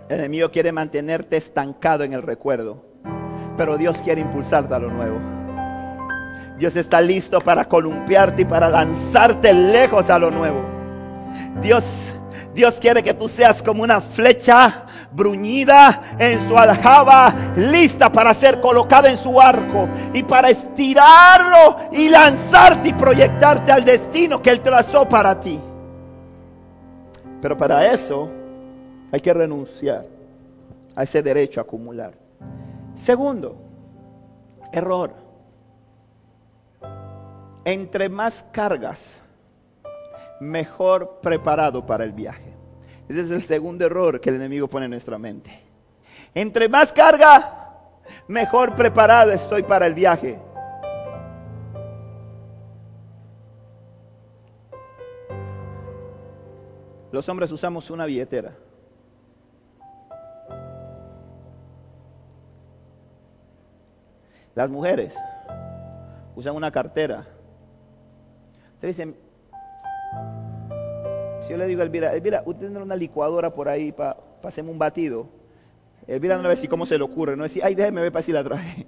[0.08, 2.80] El enemigo quiere mantenerte estancado en el recuerdo,
[3.56, 5.18] pero Dios quiere impulsarte a lo nuevo.
[6.56, 10.62] Dios está listo para columpiarte y para lanzarte lejos a lo nuevo.
[11.60, 12.14] Dios,
[12.54, 18.60] Dios quiere que tú seas como una flecha bruñida en su aljaba, lista para ser
[18.60, 24.60] colocada en su arco y para estirarlo y lanzarte y proyectarte al destino que Él
[24.60, 25.60] trazó para ti.
[27.42, 28.45] Pero para eso
[29.16, 30.04] hay que renunciar
[30.94, 32.12] a ese derecho a acumular.
[32.94, 33.56] Segundo,
[34.70, 35.14] error.
[37.64, 39.22] Entre más cargas,
[40.38, 42.52] mejor preparado para el viaje.
[43.08, 45.62] Ese es el segundo error que el enemigo pone en nuestra mente.
[46.34, 47.70] Entre más carga,
[48.28, 50.38] mejor preparado estoy para el viaje.
[57.10, 58.65] Los hombres usamos una billetera.
[64.56, 65.14] Las mujeres
[66.34, 67.26] usan una cartera.
[68.72, 69.16] Ustedes dicen,
[71.42, 74.70] si yo le digo a Elvira, Elvira, usted tiene una licuadora por ahí para hacerme
[74.70, 75.28] un batido.
[76.06, 77.74] Elvira no le va a decir cómo se le ocurre, no va a decir, ay,
[77.74, 78.86] déjeme ver para si la traje.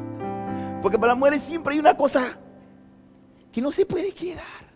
[0.80, 2.38] Porque para las mujeres siempre hay una cosa
[3.52, 4.70] que no se puede quedar.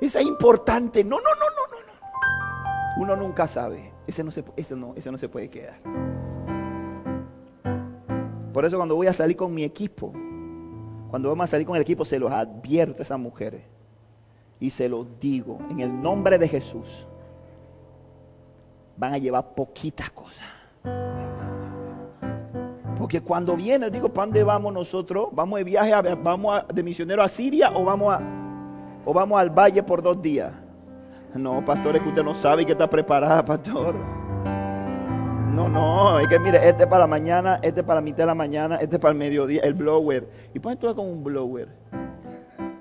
[0.00, 1.04] Esa es importante.
[1.04, 3.02] No, no, no, no, no, no.
[3.02, 3.92] Uno nunca sabe.
[4.08, 4.42] Ese no se,
[4.74, 5.78] no, ese no se puede quedar.
[8.56, 10.14] Por eso cuando voy a salir con mi equipo,
[11.10, 13.60] cuando vamos a salir con el equipo, se los advierto a esas mujeres.
[14.58, 17.06] Y se lo digo, en el nombre de Jesús,
[18.96, 20.46] van a llevar poquita cosa.
[22.96, 25.28] Porque cuando viene, digo, ¿para dónde vamos nosotros?
[25.32, 28.22] ¿Vamos de viaje, vamos de misionero a Siria o vamos, a,
[29.04, 30.50] o vamos al valle por dos días?
[31.34, 34.15] No, pastor, es que usted no sabe que está preparada, pastor.
[35.56, 38.76] No, no, es que mire, este para la mañana, este para mitad de la mañana,
[38.76, 40.28] este para el mediodía, el blower.
[40.52, 41.68] ¿Y por tú con un blower?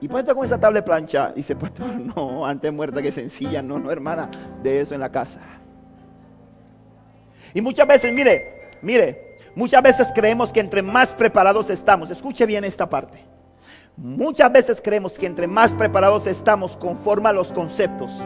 [0.02, 1.32] ¿Y por con esa tabla plancha?
[1.34, 3.62] Dice, pastor, no, antes muerta que sencilla.
[3.62, 4.30] No, no, hermana,
[4.62, 5.40] de eso en la casa.
[7.54, 12.66] Y muchas veces, mire, mire, muchas veces creemos que entre más preparados estamos, escuche bien
[12.66, 13.24] esta parte.
[13.96, 18.22] Muchas veces creemos que entre más preparados estamos conforme a los conceptos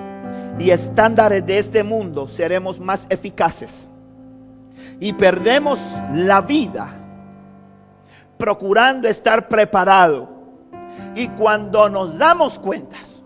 [0.57, 3.87] y estándares de este mundo, seremos más eficaces.
[4.99, 5.79] Y perdemos
[6.13, 6.95] la vida
[8.37, 10.29] procurando estar preparado.
[11.15, 13.23] Y cuando nos damos cuentas,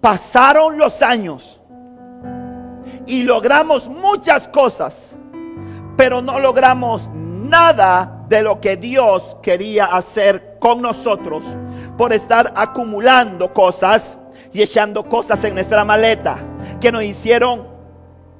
[0.00, 1.60] pasaron los años
[3.06, 5.16] y logramos muchas cosas,
[5.96, 11.44] pero no logramos nada de lo que Dios quería hacer con nosotros,
[11.96, 14.18] por estar acumulando cosas
[14.52, 16.38] y echando cosas en nuestra maleta
[16.80, 17.66] que nos hicieron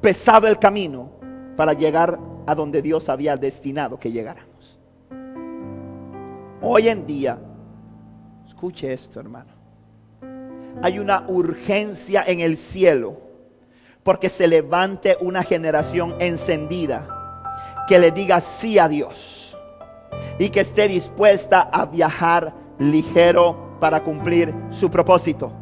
[0.00, 1.10] pesado el camino
[1.56, 4.78] para llegar a donde Dios había destinado que llegáramos.
[6.62, 7.38] Hoy en día,
[8.46, 9.50] escuche esto hermano,
[10.82, 13.16] hay una urgencia en el cielo
[14.02, 17.08] porque se levante una generación encendida
[17.88, 19.56] que le diga sí a Dios
[20.38, 25.52] y que esté dispuesta a viajar ligero para cumplir su propósito.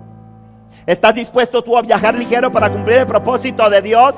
[0.86, 4.16] ¿Estás dispuesto tú a viajar ligero para cumplir el propósito de Dios?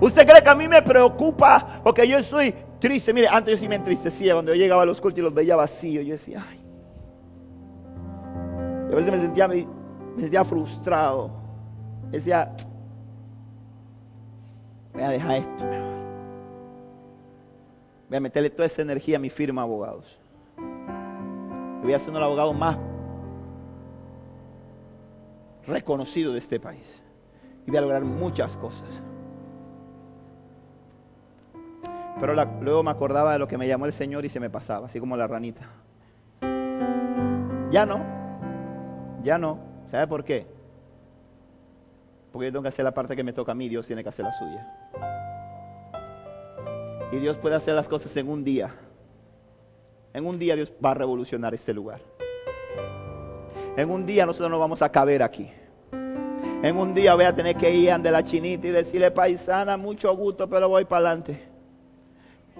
[0.00, 3.12] ¿Usted cree que a mí me preocupa porque yo estoy triste?
[3.12, 5.56] Mire, antes yo sí me entristecía cuando yo llegaba a los cultos y los veía
[5.56, 6.04] vacíos.
[6.06, 6.60] Yo decía, ay.
[8.90, 9.66] a veces me sentía, me,
[10.18, 11.30] sentía frustrado.
[12.10, 12.50] Decía,
[14.94, 15.64] voy a dejar esto.
[18.08, 20.18] Voy a meterle toda esa energía a mi firma abogados.
[21.82, 22.78] Voy a ser uno de los abogados más
[25.66, 27.02] reconocido de este país.
[27.66, 29.02] Y voy a lograr muchas cosas.
[32.20, 34.86] Pero luego me acordaba de lo que me llamó el Señor y se me pasaba,
[34.86, 35.62] así como la ranita.
[37.70, 38.04] Ya no,
[39.22, 39.58] ya no.
[39.90, 40.46] ¿Sabe por qué?
[42.30, 44.10] Porque yo tengo que hacer la parte que me toca a mí, Dios tiene que
[44.10, 44.66] hacer la suya.
[47.10, 48.74] Y Dios puede hacer las cosas en un día.
[50.12, 52.00] En un día Dios va a revolucionar este lugar.
[53.76, 55.50] En un día nosotros no vamos a caber aquí.
[56.62, 60.14] En un día voy a tener que ir ante la chinita y decirle, paisana, mucho
[60.14, 61.49] gusto, pero voy para adelante.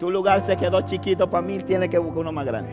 [0.01, 2.71] Tu lugar se quedó chiquito para mí, tiene que buscar uno más grande.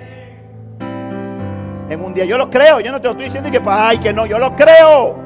[1.89, 4.13] En un día, yo lo creo, yo no te lo estoy diciendo que, ay, que
[4.13, 5.17] no, yo lo creo.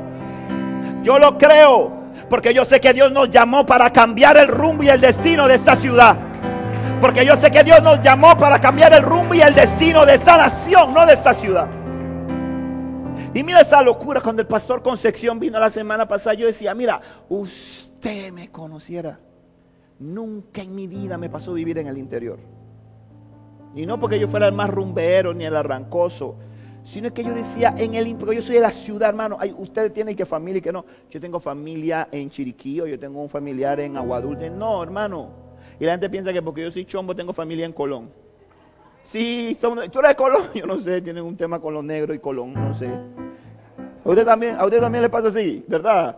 [1.03, 1.91] Yo lo creo,
[2.27, 5.53] porque yo sé que Dios nos llamó para cambiar el rumbo y el destino de
[5.53, 6.17] esta ciudad.
[6.99, 10.15] Porque yo sé que Dios nos llamó para cambiar el rumbo y el destino de
[10.15, 11.67] esta nación, no de esta ciudad.
[13.31, 16.33] Y mira esa locura cuando el pastor Concepción vino la semana pasada.
[16.33, 19.19] Yo decía, mira, usted me conociera.
[20.01, 22.39] Nunca en mi vida me pasó vivir en el interior.
[23.75, 26.37] Y no porque yo fuera el más rumbero ni el arrancoso,
[26.83, 29.37] sino que yo decía en el porque yo soy de la ciudad, hermano.
[29.39, 30.83] Hay, ustedes tienen que familia y que no.
[31.07, 34.49] Yo tengo familia en Chiriquí yo tengo un familiar en Aguadulce.
[34.49, 35.29] No, hermano.
[35.79, 38.09] Y la gente piensa que porque yo soy chombo tengo familia en Colón.
[39.03, 40.43] Sí, tú eres de Colón.
[40.55, 42.87] Yo no sé, tienen un tema con los negros y Colón, no sé.
[44.03, 46.17] A usted también, a usted también le pasa así, ¿verdad?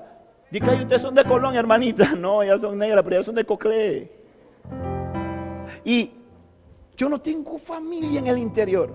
[0.53, 2.13] Dice que ustedes son de Colón, hermanita.
[2.15, 4.11] No, ellas son negras, pero ellas son de Coclé.
[5.83, 6.11] Y
[6.95, 8.93] yo no tengo familia en el interior.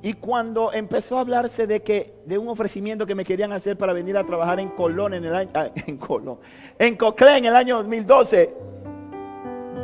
[0.00, 3.92] Y cuando empezó a hablarse de que de un ofrecimiento que me querían hacer para
[3.92, 6.38] venir a trabajar en Colón en el año ah, en Colón,
[6.78, 8.54] en Coclé en el año 2012,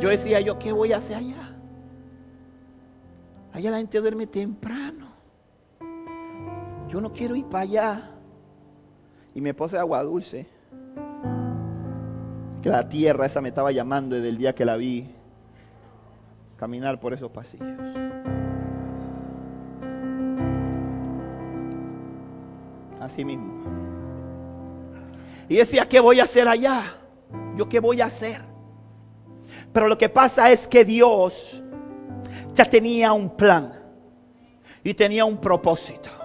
[0.01, 1.55] yo decía yo, ¿qué voy a hacer allá?
[3.53, 5.07] Allá la gente duerme temprano.
[6.87, 8.11] Yo no quiero ir para allá.
[9.35, 10.58] Y me puse agua dulce.
[12.61, 15.09] Que la tierra esa me estaba llamando desde el día que la vi
[16.57, 17.67] caminar por esos pasillos.
[22.99, 23.63] Así mismo.
[25.47, 26.97] Y decía, ¿qué voy a hacer allá?
[27.55, 28.41] ¿Yo qué voy a hacer?
[29.71, 31.63] Pero lo que pasa es que Dios
[32.53, 33.73] ya tenía un plan
[34.83, 36.18] y tenía un propósito.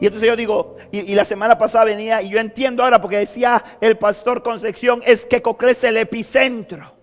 [0.00, 3.62] Y entonces yo digo, y, la semana pasada venía, y yo entiendo ahora porque decía
[3.80, 6.94] el pastor Concepción, es que Coclé es el epicentro,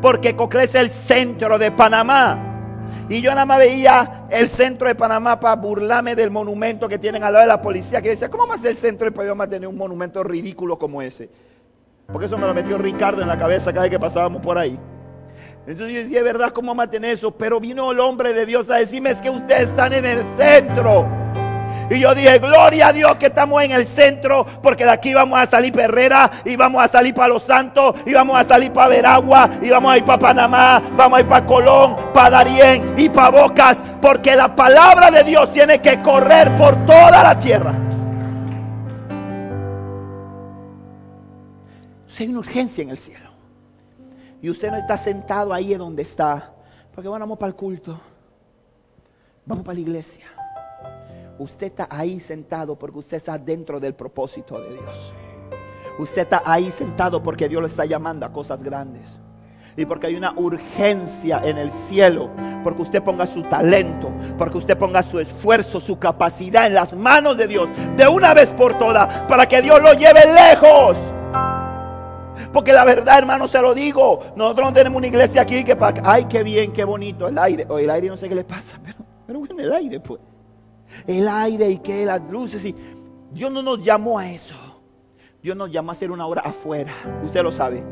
[0.00, 2.46] porque Coclé es el centro de Panamá.
[3.10, 7.22] Y yo nada más veía el centro de Panamá para burlarme del monumento que tienen
[7.22, 9.76] al lado de la policía, que decía, ¿cómo más el centro de Panamá tener un
[9.76, 11.28] monumento ridículo como ese?
[12.06, 14.78] Porque eso me lo metió Ricardo en la cabeza cada vez que pasábamos por ahí.
[15.66, 16.52] Entonces yo decía, ¿verdad?
[16.52, 17.32] ¿Cómo vamos a eso?
[17.32, 21.19] Pero vino el hombre de Dios a decirme, es que ustedes están en el centro.
[21.90, 25.38] Y yo dije, gloria a Dios que estamos en el centro, porque de aquí vamos
[25.38, 28.88] a salir para y vamos a salir para Los Santos, y vamos a salir para
[28.88, 33.08] Veragua, y vamos a ir para Panamá, vamos a ir para Colón, para Darién y
[33.08, 37.74] para Bocas, porque la palabra de Dios tiene que correr por toda la tierra.
[42.22, 43.30] hay una urgencia en el cielo.
[44.42, 46.52] Y usted no está sentado ahí donde está,
[46.94, 48.00] porque vamos para el culto,
[49.44, 50.26] vamos para la iglesia.
[51.40, 55.14] Usted está ahí sentado porque usted está dentro del propósito de Dios.
[55.98, 59.18] Usted está ahí sentado porque Dios le está llamando a cosas grandes.
[59.74, 62.28] Y porque hay una urgencia en el cielo.
[62.62, 64.12] Porque usted ponga su talento.
[64.36, 67.70] Porque usted ponga su esfuerzo, su capacidad en las manos de Dios.
[67.96, 69.22] De una vez por todas.
[69.22, 70.98] Para que Dios lo lleve lejos.
[72.52, 74.20] Porque la verdad, hermano, se lo digo.
[74.36, 76.02] Nosotros no tenemos una iglesia aquí que para...
[76.04, 77.64] Ay, qué bien, qué bonito el aire.
[77.70, 78.78] O el aire no sé qué le pasa.
[78.84, 80.20] Pero, pero bueno, el aire pues.
[81.06, 82.64] El aire y que las luces.
[82.64, 82.74] Y
[83.32, 84.56] Dios no nos llamó a eso.
[85.42, 86.92] Dios nos llamó a hacer una obra afuera.
[87.24, 87.82] Usted lo sabe.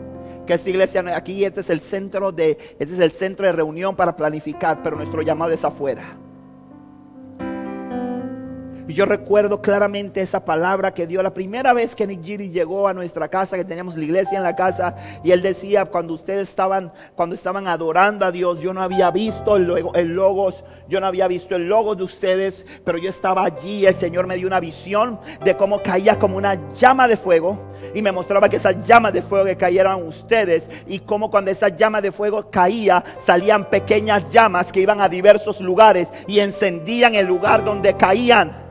[0.47, 3.95] Que esta iglesia aquí, este es el centro de, este es el centro de reunión
[3.95, 6.19] para planificar, pero nuestro llamado es afuera.
[8.89, 12.89] Y yo recuerdo claramente esa palabra que dio la primera vez que Nick Giri llegó
[12.89, 16.49] a nuestra casa, que teníamos la iglesia en la casa, y él decía, cuando ustedes
[16.49, 21.07] estaban, cuando estaban adorando a Dios, yo no había visto el, el logos, yo no
[21.07, 24.59] había visto el logo de ustedes, pero yo estaba allí, el Señor me dio una
[24.59, 27.59] visión de cómo caía como una llama de fuego,
[27.95, 31.69] y me mostraba que esas llamas de fuego que cayeran ustedes, y cómo cuando esa
[31.69, 37.27] llama de fuego caía, salían pequeñas llamas que iban a diversos lugares y encendían el
[37.27, 38.68] lugar donde caían.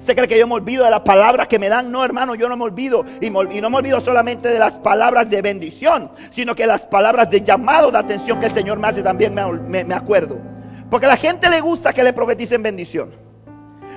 [0.00, 1.92] ¿Se cree que yo me olvido de las palabras que me dan?
[1.92, 3.04] No, hermano, yo no me olvido.
[3.20, 7.42] Y, no me olvido solamente de las palabras de bendición, sino que las palabras de
[7.42, 10.38] llamado de atención que el Señor me hace también me, acuerdo.
[10.88, 13.10] Porque a la gente le gusta que le profeticen bendición.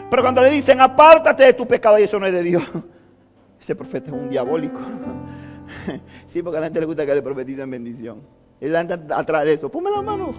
[0.09, 2.63] Pero cuando le dicen, apártate de tu pecado, y eso no es de Dios.
[3.61, 4.79] Ese profeta es un diabólico.
[6.27, 8.21] Sí, porque a la gente le gusta que le profeticen bendición.
[8.59, 10.31] Y la gente atrás de eso, ponme la mano,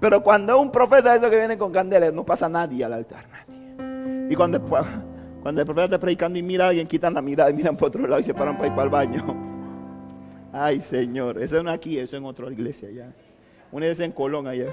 [0.00, 2.94] Pero cuando es un profeta de eso que viene con candela, no pasa nadie al
[2.94, 3.24] altar.
[4.30, 4.62] Y cuando,
[5.42, 7.88] cuando el profeta está predicando y mira a alguien, quitan la mirada y miran por
[7.88, 9.50] otro lado y se paran para ir para el baño.
[10.52, 11.42] Ay, Señor.
[11.42, 13.12] Eso no aquí, eso en otra iglesia allá.
[13.72, 14.66] Una es en Colón allá.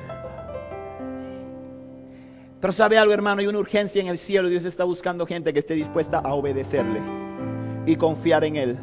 [2.61, 4.47] Pero sabe algo, hermano, hay una urgencia en el cielo.
[4.47, 7.01] Dios está buscando gente que esté dispuesta a obedecerle
[7.87, 8.77] y confiar en Él,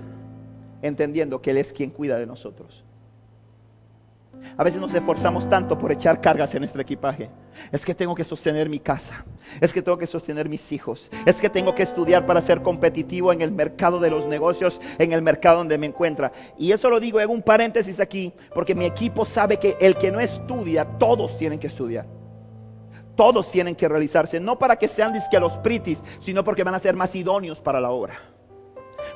[0.83, 2.84] entendiendo que Él es quien cuida de nosotros.
[4.57, 7.31] A veces nos esforzamos tanto por echar cargas en nuestro equipaje.
[7.73, 9.25] Es que tengo que sostener mi casa.
[9.61, 11.11] Es que tengo que sostener mis hijos.
[11.27, 15.13] Es que tengo que estudiar para ser competitivo en el mercado de los negocios, en
[15.13, 16.33] el mercado donde me encuentra.
[16.57, 20.13] Y eso lo digo en un paréntesis aquí, porque mi equipo sabe que el que
[20.13, 22.07] no estudia, todos tienen que estudiar.
[23.17, 26.81] Todos tienen que realizarse, no para que sean disque los pritis, sino porque van a
[26.81, 28.21] ser más idóneos para la obra.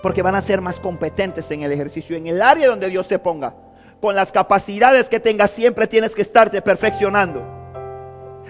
[0.03, 3.18] Porque van a ser más competentes en el ejercicio, en el área donde Dios se
[3.18, 3.68] ponga
[4.01, 7.44] con las capacidades que tengas, siempre tienes que estarte perfeccionando.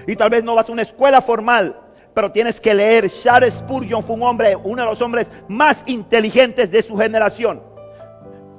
[0.07, 1.79] Y tal vez no vas a una escuela formal,
[2.15, 3.11] pero tienes que leer.
[3.11, 7.63] Charles Spurgeon fue un hombre, uno de los hombres más inteligentes de su generación,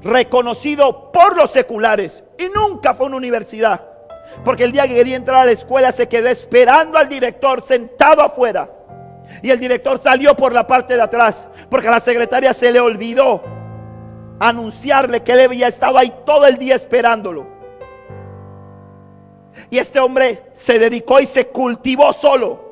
[0.02, 3.86] reconocido por los seculares y nunca fue a una universidad.
[4.46, 8.22] Porque el día que quería entrar a la escuela se quedó esperando al director sentado
[8.22, 8.70] afuera.
[9.42, 12.80] Y el director salió por la parte de atrás, porque a la secretaria se le
[12.80, 13.59] olvidó
[14.40, 17.48] anunciarle que él había estado ahí todo el día esperándolo.
[19.70, 22.70] Y este hombre se dedicó y se cultivó solo.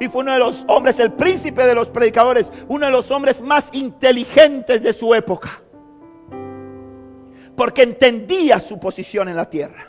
[0.00, 3.40] Y fue uno de los hombres, el príncipe de los predicadores, uno de los hombres
[3.40, 5.60] más inteligentes de su época.
[7.56, 9.88] Porque entendía su posición en la tierra.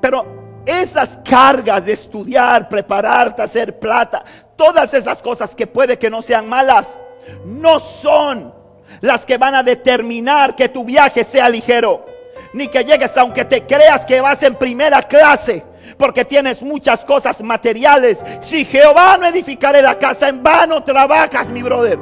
[0.00, 0.26] Pero
[0.66, 4.24] esas cargas de estudiar, prepararte, hacer plata,
[4.56, 6.98] todas esas cosas que puede que no sean malas,
[7.44, 8.52] no son
[9.00, 12.06] las que van a determinar que tu viaje sea ligero.
[12.52, 15.64] Ni que llegues aunque te creas que vas en primera clase.
[15.98, 18.20] Porque tienes muchas cosas materiales.
[18.40, 21.98] Si Jehová no edificaré la casa, en vano trabajas, mi brother.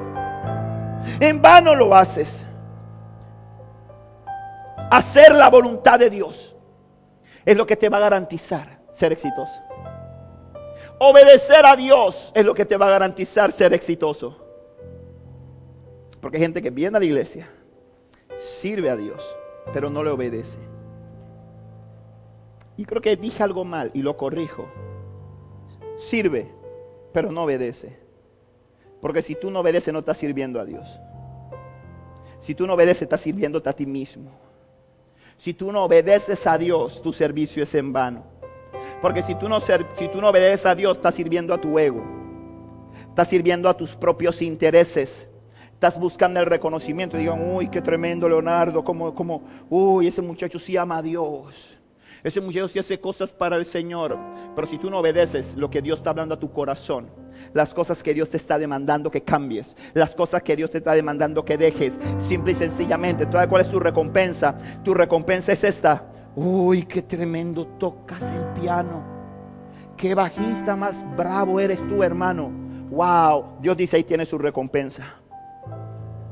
[1.20, 2.46] En vano lo haces.
[4.90, 6.56] Hacer la voluntad de Dios
[7.44, 9.60] es lo que te va a garantizar ser exitoso.
[10.98, 14.45] Obedecer a Dios es lo que te va a garantizar ser exitoso.
[16.20, 17.48] Porque hay gente que viene a la iglesia,
[18.36, 19.24] sirve a Dios,
[19.72, 20.58] pero no le obedece.
[22.76, 24.66] Y creo que dije algo mal y lo corrijo.
[25.96, 26.50] Sirve,
[27.12, 27.98] pero no obedece.
[29.00, 31.00] Porque si tú no obedeces, no estás sirviendo a Dios.
[32.38, 34.30] Si tú no obedeces, estás sirviéndote a ti mismo.
[35.36, 38.24] Si tú no obedeces a Dios, tu servicio es en vano.
[39.02, 42.02] Porque si tú no, si tú no obedeces a Dios, estás sirviendo a tu ego.
[43.08, 45.28] Estás sirviendo a tus propios intereses
[45.76, 50.74] estás buscando el reconocimiento digan, uy, qué tremendo Leonardo, como, como, uy, ese muchacho sí
[50.74, 51.78] ama a Dios.
[52.24, 54.18] Ese muchacho sí hace cosas para el Señor.
[54.54, 57.10] Pero si tú no obedeces lo que Dios está hablando a tu corazón,
[57.52, 60.92] las cosas que Dios te está demandando que cambies, las cosas que Dios te está
[60.92, 64.56] demandando que dejes, simple y sencillamente, ¿toda cuál es tu recompensa?
[64.82, 66.06] Tu recompensa es esta.
[66.34, 69.04] Uy, qué tremendo tocas el piano.
[69.94, 72.50] Qué bajista más bravo eres tú, hermano.
[72.88, 75.16] Wow, Dios dice ahí tiene su recompensa.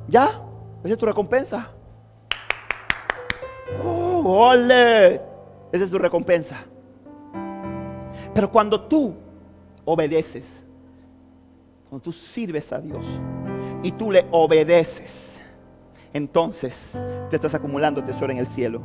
[0.09, 0.41] Ya,
[0.83, 1.71] esa es tu recompensa.
[3.83, 5.21] Oh, ole.
[5.73, 6.65] Esa es tu recompensa.
[8.35, 9.15] Pero cuando tú
[9.85, 10.63] obedeces,
[11.89, 13.05] cuando tú sirves a Dios
[13.83, 15.41] y tú le obedeces,
[16.13, 16.93] entonces
[17.31, 18.83] te estás acumulando tesoro en el cielo.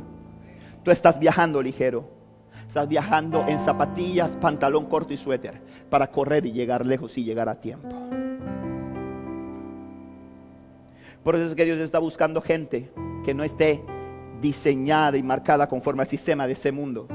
[0.82, 2.20] Tú estás viajando ligero.
[2.66, 5.60] Estás viajando en zapatillas, pantalón corto y suéter
[5.90, 7.88] para correr y llegar lejos y llegar a tiempo.
[11.22, 12.90] Por eso es que Dios está buscando gente
[13.24, 13.84] que no esté
[14.40, 17.06] diseñada y marcada conforme al sistema de este mundo.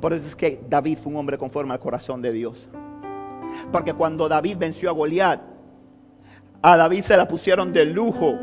[0.00, 2.68] Por eso es que David fue un hombre conforme al corazón de Dios.
[3.70, 5.40] Porque cuando David venció a Goliat,
[6.62, 8.38] a David se la pusieron de lujo.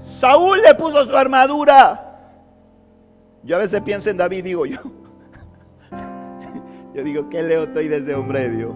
[0.00, 2.04] Saúl le puso su armadura.
[3.42, 4.80] Yo a veces pienso en David, digo yo.
[6.94, 8.74] Yo digo, ¿qué leo estoy desde hombre de Dios?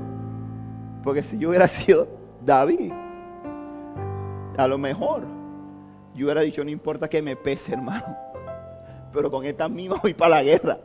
[1.02, 2.06] Porque si yo hubiera sido
[2.44, 2.92] David,
[4.56, 5.22] a lo mejor
[6.14, 8.16] yo hubiera dicho, no importa que me pese, hermano.
[9.12, 10.78] Pero con esta misma voy para la guerra.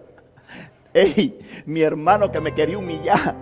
[0.93, 3.35] Ey, mi hermano que me quería humillar,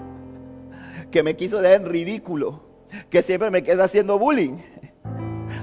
[1.11, 2.61] que me quiso dejar en ridículo,
[3.09, 4.57] que siempre me queda haciendo bullying.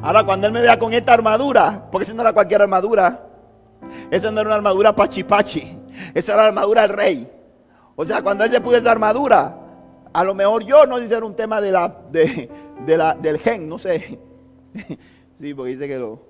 [0.01, 3.27] Ahora cuando él me vea con esta armadura, porque si no era cualquier armadura,
[4.11, 5.79] esa no era una armadura pachipachi,
[6.15, 7.33] esa era la armadura del rey.
[7.97, 9.59] O sea, cuando él se puso esa armadura,
[10.13, 12.49] a lo mejor yo no dice era un tema de la, de,
[12.87, 14.19] la, del gen, no sé.
[15.41, 16.21] sí, porque dice que lo,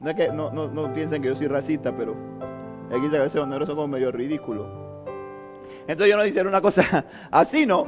[0.00, 2.14] no es que no, no, piensen que yo soy racista, pero
[2.90, 4.66] aquí dice que a veces los negros son como medio ridículos.
[5.86, 7.86] Entonces yo no dice una cosa así, ¿no?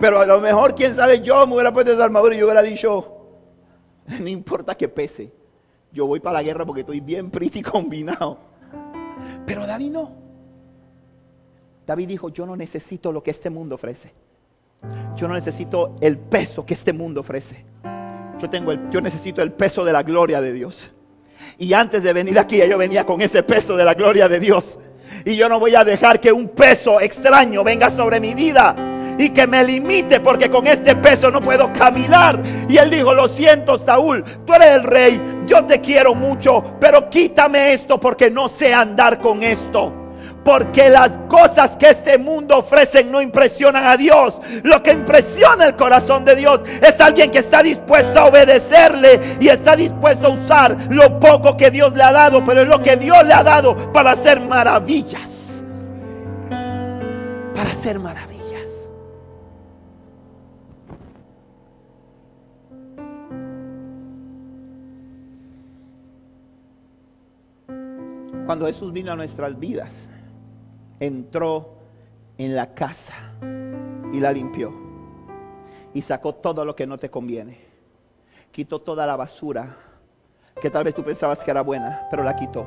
[0.00, 2.62] Pero a lo mejor, quién sabe, yo me hubiera puesto esa armadura y yo hubiera
[2.62, 3.16] dicho,
[4.20, 5.32] no importa que pese,
[5.92, 8.38] yo voy para la guerra porque estoy bien pretty combinado.
[9.46, 10.12] Pero David no.
[11.86, 14.12] David dijo, yo no necesito lo que este mundo ofrece.
[15.16, 17.64] Yo no necesito el peso que este mundo ofrece.
[18.40, 20.90] Yo, tengo el, yo necesito el peso de la gloria de Dios.
[21.58, 24.78] Y antes de venir aquí, yo venía con ese peso de la gloria de Dios.
[25.24, 28.74] Y yo no voy a dejar que un peso extraño venga sobre mi vida
[29.18, 32.42] y que me limite porque con este peso no puedo caminar.
[32.68, 37.08] Y él dijo, lo siento Saúl, tú eres el rey, yo te quiero mucho, pero
[37.08, 40.01] quítame esto porque no sé andar con esto.
[40.44, 44.40] Porque las cosas que este mundo ofrecen no impresionan a Dios.
[44.64, 49.48] Lo que impresiona el corazón de Dios es alguien que está dispuesto a obedecerle y
[49.48, 52.96] está dispuesto a usar lo poco que Dios le ha dado, pero es lo que
[52.96, 55.62] Dios le ha dado para hacer maravillas.
[57.54, 58.32] Para hacer maravillas.
[68.46, 70.08] Cuando Jesús vino a nuestras vidas,
[71.00, 71.74] entró
[72.38, 73.14] en la casa
[74.12, 74.72] y la limpió.
[75.94, 77.60] Y sacó todo lo que no te conviene.
[78.50, 79.76] Quitó toda la basura
[80.60, 82.66] que tal vez tú pensabas que era buena, pero la quitó.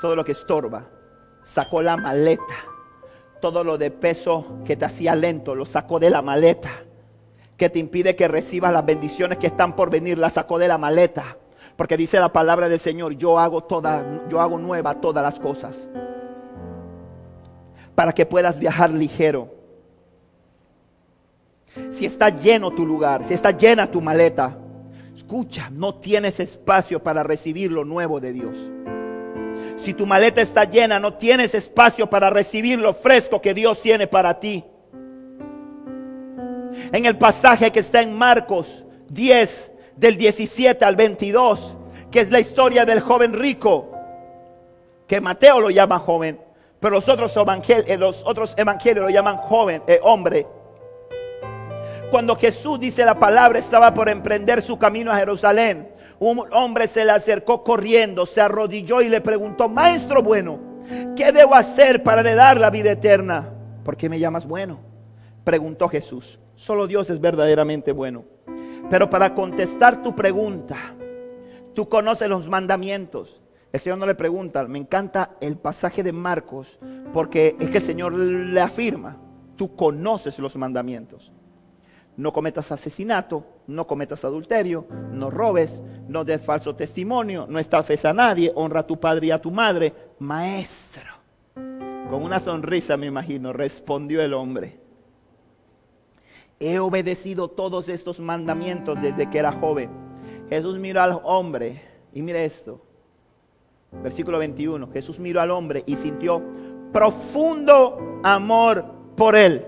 [0.00, 0.86] Todo lo que estorba.
[1.44, 2.54] Sacó la maleta.
[3.40, 6.70] Todo lo de peso que te hacía lento, lo sacó de la maleta.
[7.56, 10.78] Que te impide que recibas las bendiciones que están por venir, la sacó de la
[10.78, 11.36] maleta
[11.76, 15.88] porque dice la palabra del Señor, yo hago toda, yo hago nueva todas las cosas.
[17.94, 19.54] Para que puedas viajar ligero.
[21.90, 24.56] Si está lleno tu lugar, si está llena tu maleta,
[25.14, 28.56] escucha, no tienes espacio para recibir lo nuevo de Dios.
[29.76, 34.06] Si tu maleta está llena, no tienes espacio para recibir lo fresco que Dios tiene
[34.06, 34.64] para ti.
[36.92, 41.76] En el pasaje que está en Marcos 10, del 17 al 22,
[42.10, 43.90] que es la historia del joven rico,
[45.06, 46.40] que Mateo lo llama joven,
[46.80, 50.46] pero los otros, evangelios, eh, los otros evangelios lo llaman joven, eh, hombre.
[52.10, 55.90] Cuando Jesús dice la palabra, estaba por emprender su camino a Jerusalén.
[56.18, 60.60] Un hombre se le acercó corriendo, se arrodilló y le preguntó, maestro bueno,
[61.16, 63.50] ¿qué debo hacer para heredar la vida eterna?
[63.84, 64.78] ¿Por qué me llamas bueno?
[65.42, 66.38] Preguntó Jesús.
[66.54, 68.24] Solo Dios es verdaderamente bueno.
[68.90, 70.94] Pero para contestar tu pregunta,
[71.74, 73.40] tú conoces los mandamientos.
[73.72, 76.78] El Señor no le pregunta, me encanta el pasaje de Marcos,
[77.12, 79.16] porque es que el Señor le afirma,
[79.56, 81.32] tú conoces los mandamientos.
[82.16, 88.12] No cometas asesinato, no cometas adulterio, no robes, no des falso testimonio, no estafes a
[88.12, 89.92] nadie, honra a tu padre y a tu madre.
[90.20, 91.10] Maestro,
[91.54, 94.83] con una sonrisa me imagino, respondió el hombre
[96.60, 99.90] he obedecido todos estos mandamientos desde que era joven.
[100.48, 101.82] Jesús miró al hombre
[102.12, 102.80] y mire esto.
[104.02, 104.90] Versículo 21.
[104.90, 106.42] Jesús miró al hombre y sintió
[106.92, 108.84] profundo amor
[109.16, 109.66] por él.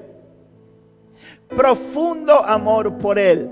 [1.48, 3.50] Profundo amor por él.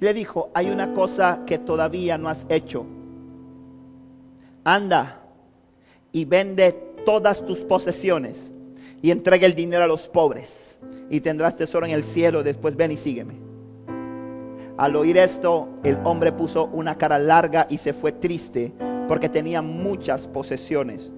[0.00, 2.84] Le dijo, hay una cosa que todavía no has hecho.
[4.64, 5.22] Anda
[6.12, 6.72] y vende
[7.04, 8.52] todas tus posesiones
[9.02, 10.73] y entrega el dinero a los pobres
[11.10, 12.42] y tendrás tesoro en el cielo.
[12.42, 13.34] Después ven y sígueme.
[14.76, 18.72] Al oír esto, el hombre puso una cara larga y se fue triste
[19.06, 21.12] porque tenía muchas posesiones.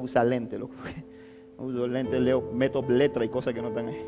[0.00, 0.74] Usa lente, loco.
[1.58, 4.06] Uso lente, leo, meto letra y cosas que no están ahí.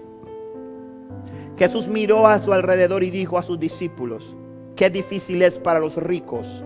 [1.59, 4.37] Jesús miró a su alrededor y dijo a sus discípulos,
[4.75, 6.63] qué difícil es para los ricos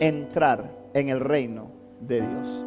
[0.00, 1.70] entrar en el reino
[2.00, 2.66] de Dios.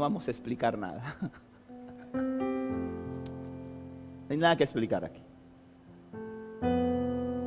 [0.00, 1.14] No vamos a explicar nada.
[2.14, 2.30] No
[4.30, 5.20] hay nada que explicar aquí.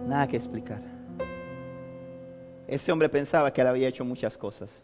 [0.06, 0.84] Nada que explicar.
[2.68, 4.84] Ese hombre pensaba que él había hecho muchas cosas,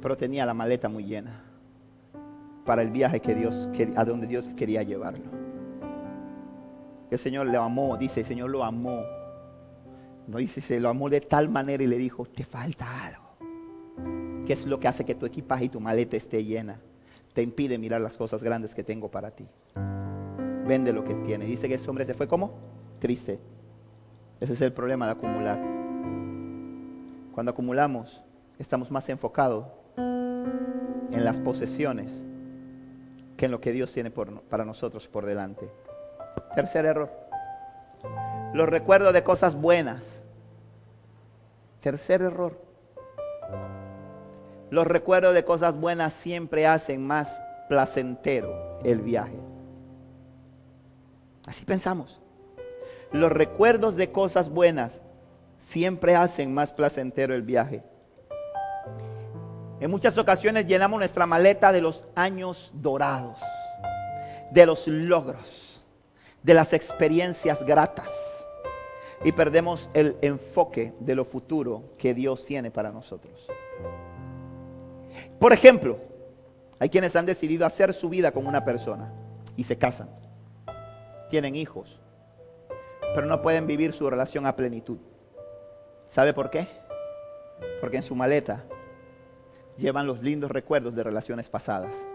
[0.00, 1.42] pero tenía la maleta muy llena
[2.64, 5.32] para el viaje que Dios a donde Dios quería llevarlo.
[7.10, 9.02] El Señor lo amó, dice, el Señor lo amó.
[10.28, 13.21] No dice, se lo amó de tal manera y le dijo, te falta algo.
[14.46, 16.80] ¿Qué es lo que hace que tu equipaje y tu maleta esté llena?
[17.32, 19.48] Te impide mirar las cosas grandes que tengo para ti.
[20.66, 21.44] Vende lo que tiene.
[21.44, 22.52] Dice que ese hombre se fue como
[22.98, 23.38] triste.
[24.40, 25.60] Ese es el problema de acumular.
[27.32, 28.22] Cuando acumulamos,
[28.58, 29.66] estamos más enfocados
[29.96, 32.24] en las posesiones
[33.36, 35.68] que en lo que Dios tiene para nosotros por delante.
[36.54, 37.10] Tercer error.
[38.52, 40.22] Los recuerdos de cosas buenas.
[41.80, 42.71] Tercer error.
[44.72, 49.38] Los recuerdos de cosas buenas siempre hacen más placentero el viaje.
[51.46, 52.22] Así pensamos.
[53.10, 55.02] Los recuerdos de cosas buenas
[55.58, 57.82] siempre hacen más placentero el viaje.
[59.78, 63.42] En muchas ocasiones llenamos nuestra maleta de los años dorados,
[64.52, 65.82] de los logros,
[66.42, 68.10] de las experiencias gratas
[69.22, 73.50] y perdemos el enfoque de lo futuro que Dios tiene para nosotros.
[75.42, 75.98] Por ejemplo,
[76.78, 79.12] hay quienes han decidido hacer su vida con una persona
[79.56, 80.08] y se casan,
[81.28, 81.98] tienen hijos,
[83.12, 84.98] pero no pueden vivir su relación a plenitud.
[86.06, 86.68] ¿Sabe por qué?
[87.80, 88.62] Porque en su maleta
[89.76, 92.06] llevan los lindos recuerdos de relaciones pasadas.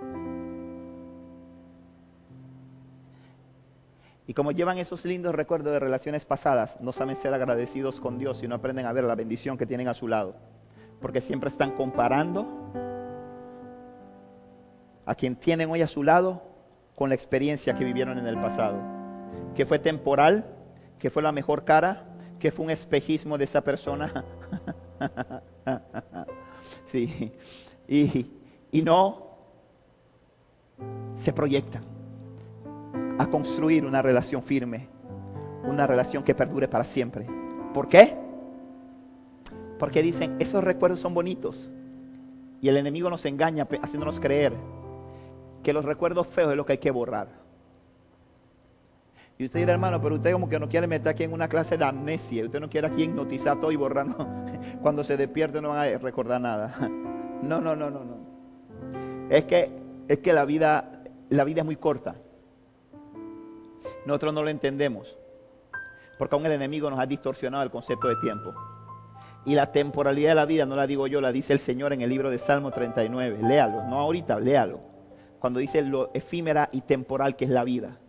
[4.26, 8.42] Y como llevan esos lindos recuerdos de relaciones pasadas, no saben ser agradecidos con Dios
[8.42, 10.38] y no aprenden a ver la bendición que tienen a su lado.
[11.02, 12.87] Porque siempre están comparando
[15.08, 16.44] a quien tienen hoy a su lado
[16.94, 18.78] con la experiencia que vivieron en el pasado.
[19.56, 20.46] Que fue temporal,
[21.00, 22.06] que fue la mejor cara,
[22.40, 24.26] que fue un espejismo de esa persona.
[26.86, 27.32] sí.
[27.88, 28.32] Y,
[28.70, 29.28] y no
[31.16, 31.84] se proyectan
[33.18, 34.90] a construir una relación firme,
[35.64, 37.26] una relación que perdure para siempre.
[37.74, 38.14] ¿Por qué?
[39.80, 41.72] Porque dicen, esos recuerdos son bonitos.
[42.60, 44.54] Y el enemigo nos engaña haciéndonos creer
[45.64, 47.48] que los recuerdos feos es lo que hay que borrar.
[49.38, 51.78] Y usted dirá, hermano, pero usted como que no quiere meter aquí en una clase
[51.78, 52.46] de amnesia.
[52.46, 54.08] Usted no quiere aquí hipnotizar todo y borrar.
[54.82, 56.76] Cuando se despierte no va a recordar nada.
[57.40, 58.18] No, no, no, no, no.
[59.30, 59.72] Es que,
[60.08, 62.16] es que la, vida, la vida es muy corta.
[64.08, 65.20] Nosotros no lo entendemos.
[66.18, 68.56] Porque aún el enemigo nos ha distorsionado el concepto de tiempo.
[69.46, 72.02] Y la temporalidad de la vida no la digo yo, la dice el Señor en
[72.02, 73.38] el libro de Salmo 39.
[73.44, 74.87] Léalo, no ahorita, léalo.
[75.40, 78.00] Cuando dice lo efímera y temporal que es la vida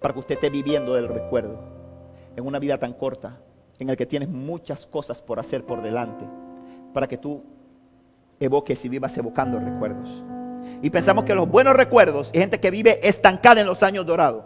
[0.00, 1.58] para que usted esté viviendo del recuerdo
[2.36, 3.40] en una vida tan corta,
[3.78, 6.26] en el que tienes muchas cosas por hacer por delante,
[6.92, 7.42] para que tú
[8.38, 10.22] evoques y vivas evocando recuerdos.
[10.82, 14.44] Y pensamos que los buenos recuerdos, hay gente que vive estancada en los años dorados.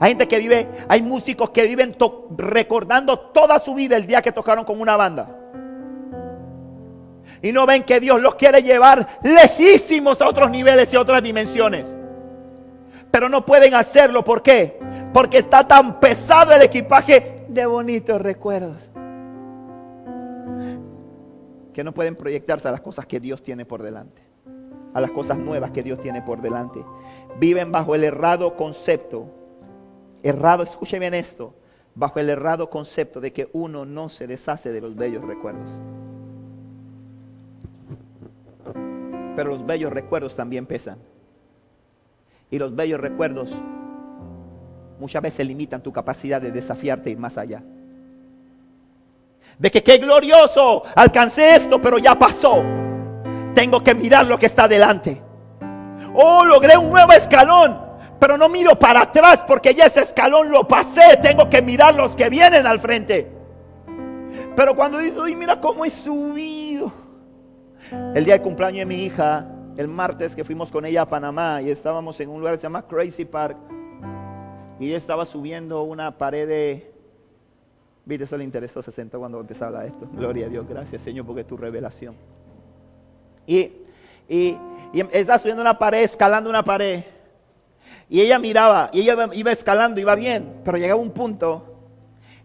[0.00, 1.96] Hay gente que vive, hay músicos que viven
[2.36, 5.43] recordando toda su vida el día que tocaron con una banda.
[7.44, 11.22] Y no ven que Dios los quiere llevar lejísimos a otros niveles y a otras
[11.22, 11.94] dimensiones
[13.14, 14.24] pero no pueden hacerlo.
[14.24, 14.76] ¿Por qué?
[15.12, 18.90] Porque está tan pesado el equipaje de bonitos recuerdos.
[21.72, 24.20] Que no pueden proyectarse a las cosas que Dios tiene por delante.
[24.94, 26.84] A las cosas nuevas que Dios tiene por delante.
[27.38, 29.28] Viven bajo el errado concepto.
[30.24, 31.54] Errado, escuche bien esto.
[31.94, 35.80] Bajo el errado concepto de que uno no se deshace de los bellos recuerdos.
[39.36, 40.98] Pero los bellos recuerdos también pesan.
[42.50, 43.52] Y los bellos recuerdos
[44.98, 47.62] muchas veces limitan tu capacidad de desafiarte y más allá.
[49.58, 52.62] De que qué glorioso, alcancé esto, pero ya pasó.
[53.54, 55.20] Tengo que mirar lo que está delante.
[56.12, 57.80] Oh, logré un nuevo escalón,
[58.20, 61.18] pero no miro para atrás porque ya ese escalón lo pasé.
[61.22, 63.30] Tengo que mirar los que vienen al frente.
[64.56, 67.03] Pero cuando dice, uy, mira cómo he subido.
[67.90, 71.60] El día de cumpleaños de mi hija, el martes que fuimos con ella a Panamá
[71.60, 73.56] y estábamos en un lugar que se llama Crazy Park.
[74.78, 76.92] Y ella estaba subiendo una pared de...
[78.04, 80.08] Viste, eso le interesó, se sentó cuando empezaba a hablar esto.
[80.12, 82.14] Gloria a Dios, gracias Señor, porque es tu revelación.
[83.46, 83.72] Y,
[84.28, 84.58] y,
[84.92, 87.04] y estaba subiendo una pared, escalando una pared.
[88.08, 91.74] Y ella miraba, y ella iba escalando, iba bien, pero llegaba un punto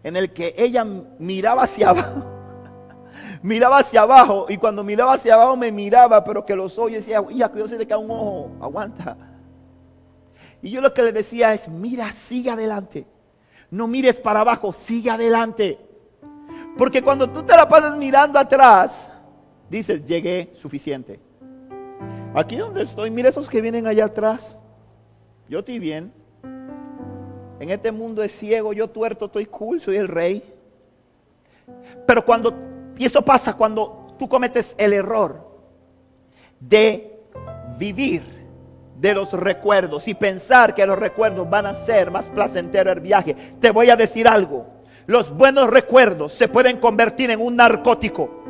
[0.02, 2.39] en el que ella miraba hacia abajo.
[3.42, 7.22] Miraba hacia abajo, y cuando miraba hacia abajo me miraba, pero que los ojos decía,
[7.30, 9.16] hija, cuidado se te un ojo, aguanta.
[10.62, 13.06] Y yo lo que le decía es, mira, sigue adelante.
[13.70, 15.78] No mires para abajo, sigue adelante.
[16.76, 19.10] Porque cuando tú te la pasas mirando atrás,
[19.68, 21.20] dices, llegué suficiente.
[22.34, 24.58] Aquí donde estoy, mira esos que vienen allá atrás.
[25.48, 26.12] Yo estoy bien.
[27.58, 30.42] En este mundo es ciego, yo tuerto, estoy cool, soy el rey.
[32.06, 32.54] Pero cuando,
[33.00, 35.48] y eso pasa cuando tú cometes el error
[36.60, 37.18] de
[37.78, 38.22] vivir
[38.94, 43.34] de los recuerdos y pensar que los recuerdos van a ser más placentero el viaje.
[43.58, 44.66] Te voy a decir algo.
[45.06, 48.44] Los buenos recuerdos se pueden convertir en un narcótico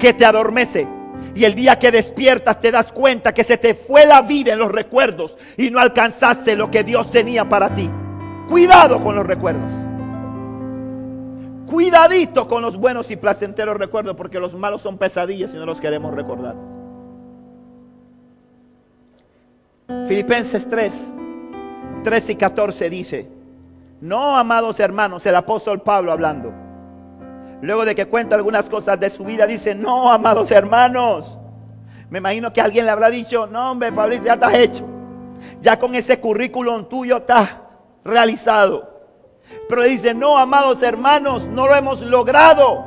[0.00, 0.88] que te adormece
[1.36, 4.58] y el día que despiertas te das cuenta que se te fue la vida en
[4.58, 7.88] los recuerdos y no alcanzaste lo que Dios tenía para ti.
[8.48, 9.79] Cuidado con los recuerdos.
[11.70, 15.80] Cuidadito con los buenos y placenteros recuerdos porque los malos son pesadillas y no los
[15.80, 16.56] queremos recordar.
[20.08, 21.14] Filipenses 3,
[22.02, 23.28] 3 y 14 dice,
[24.00, 26.52] no amados hermanos, el apóstol Pablo hablando
[27.62, 31.38] Luego de que cuenta algunas cosas de su vida, dice, no, amados hermanos.
[32.08, 34.86] Me imagino que alguien le habrá dicho, no, hombre, Pablito, ya estás hecho.
[35.60, 37.50] Ya con ese currículum tuyo estás
[38.02, 38.89] realizado.
[39.70, 42.84] Pero dice, no, amados hermanos, no lo hemos logrado.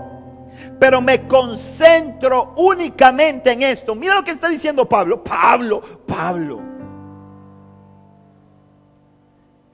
[0.78, 3.96] Pero me concentro únicamente en esto.
[3.96, 5.24] Mira lo que está diciendo Pablo.
[5.24, 6.60] Pablo, Pablo.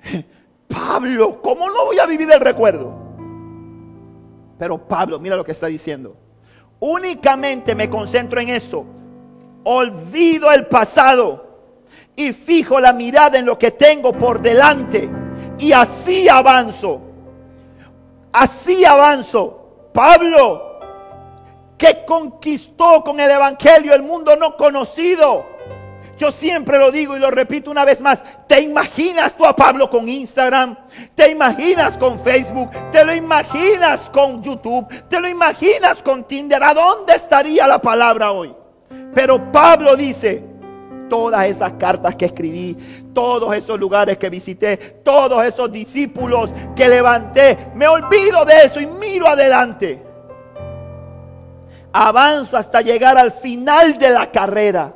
[0.67, 2.93] Pablo, ¿cómo no voy a vivir el recuerdo?
[4.59, 6.15] Pero Pablo, mira lo que está diciendo.
[6.79, 8.85] Únicamente me concentro en esto.
[9.63, 11.63] Olvido el pasado
[12.15, 15.09] y fijo la mirada en lo que tengo por delante.
[15.59, 17.01] Y así avanzo.
[18.31, 19.89] Así avanzo.
[19.93, 20.79] Pablo,
[21.77, 25.59] que conquistó con el Evangelio el mundo no conocido
[26.19, 28.21] yo siempre lo digo y lo repito una vez más.
[28.45, 30.77] ¿Te imaginas tú a Pablo con Instagram?
[31.15, 32.69] ¿Te imaginas con Facebook?
[32.91, 34.85] ¿Te lo imaginas con YouTube?
[35.07, 36.61] ¿Te lo imaginas con Tinder?
[36.61, 38.53] ¿A dónde estaría la palabra hoy?
[39.15, 40.43] Pero Pablo dice,
[41.09, 42.77] todas esas cartas que escribí,
[43.13, 48.85] todos esos lugares que visité, todos esos discípulos que levanté, me olvido de eso y
[48.85, 50.05] miro adelante.
[51.91, 54.93] Avanzo hasta llegar al final de la carrera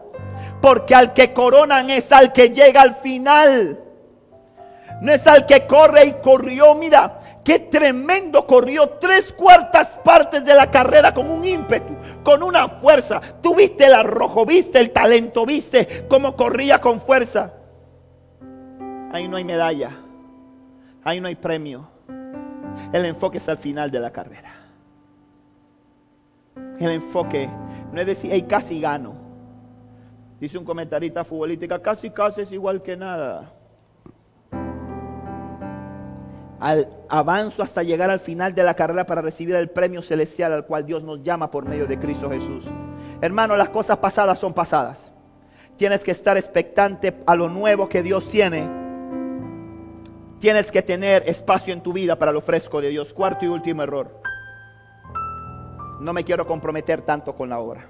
[0.64, 3.82] porque al que coronan es al que llega al final.
[5.01, 6.74] No es al que corre y corrió.
[6.74, 11.93] Mira, qué tremendo corrió tres cuartas partes de la carrera con un ímpetu,
[12.24, 13.21] con una fuerza.
[13.41, 17.53] Tú viste el arrojo, viste el talento, viste cómo corría con fuerza.
[19.11, 19.91] Ahí no hay medalla,
[21.03, 21.88] ahí no hay premio.
[22.91, 24.53] El enfoque es al final de la carrera.
[26.80, 27.49] El enfoque
[27.91, 29.13] no es decir, hey, casi gano.
[30.39, 33.53] Dice un comentarista futbolística, casi casi es igual que nada.
[36.64, 40.66] Al avanzo hasta llegar al final de la carrera para recibir el premio celestial al
[40.66, 42.64] cual Dios nos llama por medio de Cristo Jesús.
[43.20, 45.11] Hermano, las cosas pasadas son pasadas.
[45.76, 48.66] Tienes que estar expectante a lo nuevo que Dios tiene.
[50.39, 53.14] Tienes que tener espacio en tu vida para lo fresco de Dios.
[53.14, 54.22] Cuarto y último error.
[55.99, 57.89] No me quiero comprometer tanto con la obra.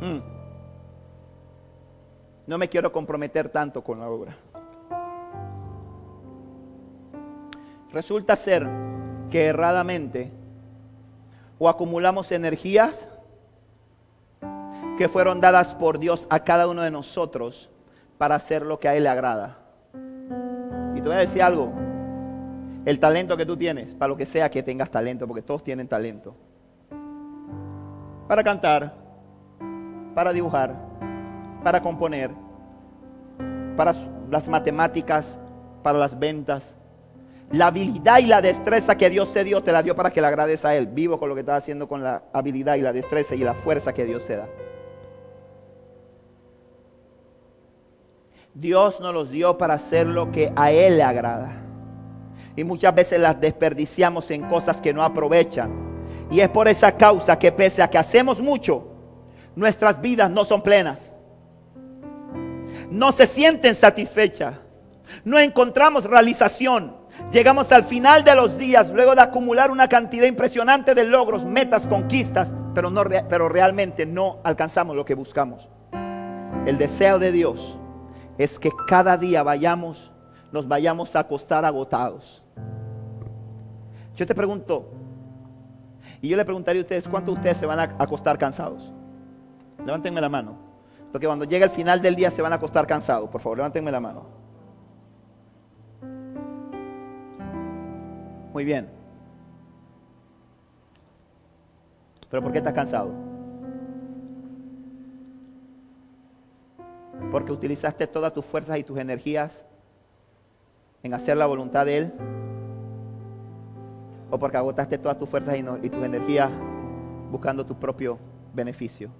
[0.00, 0.18] Hmm.
[2.48, 4.36] No me quiero comprometer tanto con la obra.
[7.92, 8.66] Resulta ser
[9.30, 10.30] que erradamente
[11.58, 13.08] o acumulamos energías
[14.96, 17.70] que fueron dadas por Dios a cada uno de nosotros
[18.18, 19.58] para hacer lo que a Él le agrada.
[20.94, 21.72] Y te voy a decir algo,
[22.84, 25.88] el talento que tú tienes, para lo que sea que tengas talento, porque todos tienen
[25.88, 26.34] talento,
[28.28, 28.94] para cantar,
[30.14, 30.74] para dibujar,
[31.62, 32.30] para componer,
[33.76, 33.94] para
[34.30, 35.38] las matemáticas,
[35.82, 36.76] para las ventas.
[37.52, 40.26] La habilidad y la destreza que Dios te dio, te la dio para que le
[40.26, 40.86] agrades a Él.
[40.86, 43.92] Vivo con lo que estás haciendo con la habilidad y la destreza y la fuerza
[43.92, 44.48] que Dios te da.
[48.54, 51.62] Dios nos los dio para hacer lo que a Él le agrada.
[52.56, 55.70] Y muchas veces las desperdiciamos en cosas que no aprovechan
[56.30, 58.88] Y es por esa causa que pese a que hacemos mucho,
[59.56, 61.12] nuestras vidas no son plenas.
[62.90, 64.54] No se sienten satisfechas.
[65.24, 67.01] No encontramos realización.
[67.32, 71.86] Llegamos al final de los días luego de acumular una cantidad impresionante de logros, metas,
[71.86, 75.66] conquistas, pero, no, pero realmente no alcanzamos lo que buscamos.
[76.66, 77.78] El deseo de Dios
[78.36, 80.12] es que cada día vayamos,
[80.52, 82.44] nos vayamos a acostar agotados.
[84.14, 84.92] Yo te pregunto,
[86.20, 88.92] y yo le preguntaría a ustedes, ¿cuántos de ustedes se van a acostar cansados?
[89.86, 90.58] Levántenme la mano.
[91.10, 93.30] Porque cuando llega el final del día se van a acostar cansados.
[93.30, 94.41] Por favor, levántenme la mano.
[98.52, 98.88] Muy bien.
[102.30, 103.12] ¿Pero por qué estás cansado?
[107.30, 109.66] Porque utilizaste todas tus fuerzas y tus energías
[111.02, 112.12] en hacer la voluntad de Él
[114.30, 116.50] o porque agotaste todas tus fuerzas y, tus energías
[117.30, 118.18] buscando tu propio
[118.54, 119.10] beneficio,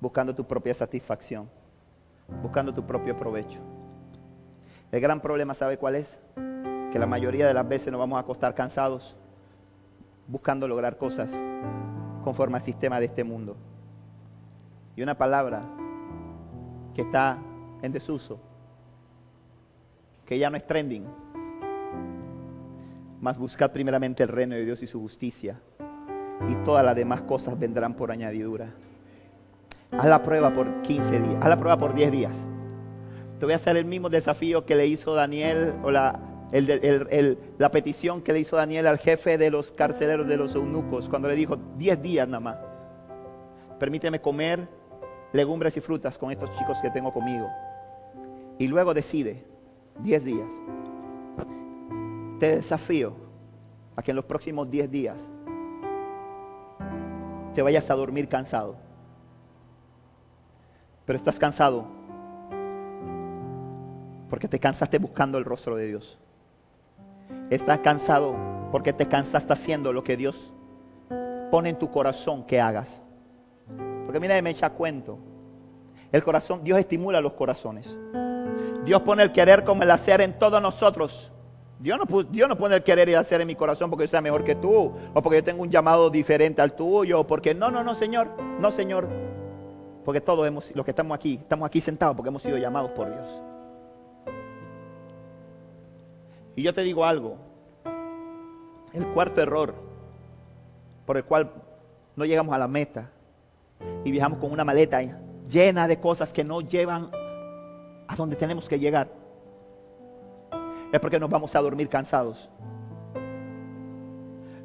[0.00, 1.48] buscando tu propia satisfacción,
[2.40, 3.58] buscando tu propio provecho.
[4.92, 6.20] El gran problema, ¿sabe cuál es?
[6.92, 9.16] Que la mayoría de las veces nos vamos a acostar cansados
[10.28, 11.32] buscando lograr cosas
[12.22, 13.56] conforme al sistema de este mundo.
[14.94, 15.62] Y una palabra
[16.94, 17.38] que está
[17.82, 18.38] en desuso,
[20.26, 21.06] que ya no es trending,
[23.20, 25.60] mas buscad primeramente el reino de Dios y su justicia,
[26.48, 28.74] y todas las demás cosas vendrán por añadidura.
[29.92, 32.36] Haz la prueba por 15 días, haz la prueba por 10 días.
[33.38, 36.20] Te voy a hacer el mismo desafío que le hizo Daniel, o la,
[36.50, 41.28] la petición que le hizo Daniel al jefe de los carceleros de los eunucos, cuando
[41.28, 42.56] le dijo 10 días nada más.
[43.78, 44.68] Permíteme comer
[45.32, 47.48] legumbres y frutas con estos chicos que tengo conmigo.
[48.58, 49.44] Y luego decide,
[50.00, 50.50] 10 días
[52.38, 53.14] te desafío
[53.96, 55.30] a que en los próximos 10 días
[57.54, 58.76] te vayas a dormir cansado.
[61.04, 61.86] Pero estás cansado
[64.30, 66.18] porque te cansaste buscando el rostro de Dios.
[67.50, 68.34] Estás cansado
[68.70, 70.52] porque te cansaste haciendo lo que Dios
[71.50, 73.02] pone en tu corazón que hagas.
[74.04, 75.18] Porque mira, me echa cuento.
[76.12, 77.98] El corazón, Dios estimula los corazones.
[78.84, 81.32] Dios pone el querer como el hacer en todos nosotros.
[81.78, 84.56] Dios no, pone el querer y hacer en mi corazón porque yo sea mejor que
[84.56, 87.94] tú, o porque yo tengo un llamado diferente al tuyo, o porque no, no, no,
[87.94, 89.08] Señor, no, Señor.
[90.04, 93.08] Porque todos hemos, los que estamos aquí, estamos aquí sentados porque hemos sido llamados por
[93.12, 93.42] Dios.
[96.58, 97.36] Y yo te digo algo,
[98.92, 99.76] el cuarto error
[101.06, 101.52] por el cual
[102.16, 103.12] no llegamos a la meta
[104.02, 104.98] y viajamos con una maleta
[105.48, 107.12] llena de cosas que no llevan
[108.08, 109.08] a donde tenemos que llegar
[110.90, 112.50] es porque nos vamos a dormir cansados.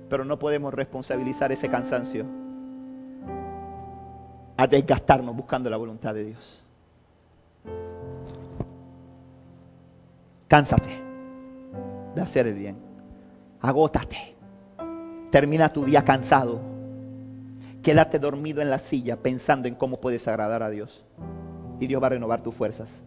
[0.09, 2.25] Pero no podemos responsabilizar ese cansancio
[4.57, 6.65] a desgastarnos buscando la voluntad de Dios.
[10.47, 10.92] Cánsate
[12.15, 12.77] de hacer el bien.
[13.61, 14.35] Agótate.
[15.31, 16.61] Termina tu día cansado.
[17.81, 21.05] Quédate dormido en la silla pensando en cómo puedes agradar a Dios.
[21.79, 23.03] Y Dios va a renovar tus fuerzas.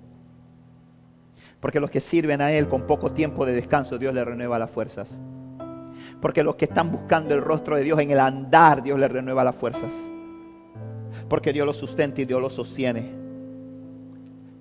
[1.61, 4.71] Porque los que sirven a Él con poco tiempo de descanso, Dios le renueva las
[4.71, 5.21] fuerzas.
[6.21, 9.45] Porque los que están buscando el rostro de Dios en el andar, Dios les renueva
[9.45, 9.93] las fuerzas.
[11.29, 13.27] Porque Dios los sustenta y Dios los sostiene.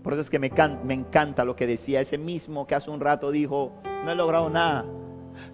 [0.05, 0.51] Por eso es que me,
[0.93, 3.73] encanta lo que decía ese mismo que hace un rato dijo,
[4.05, 4.85] no he logrado nada.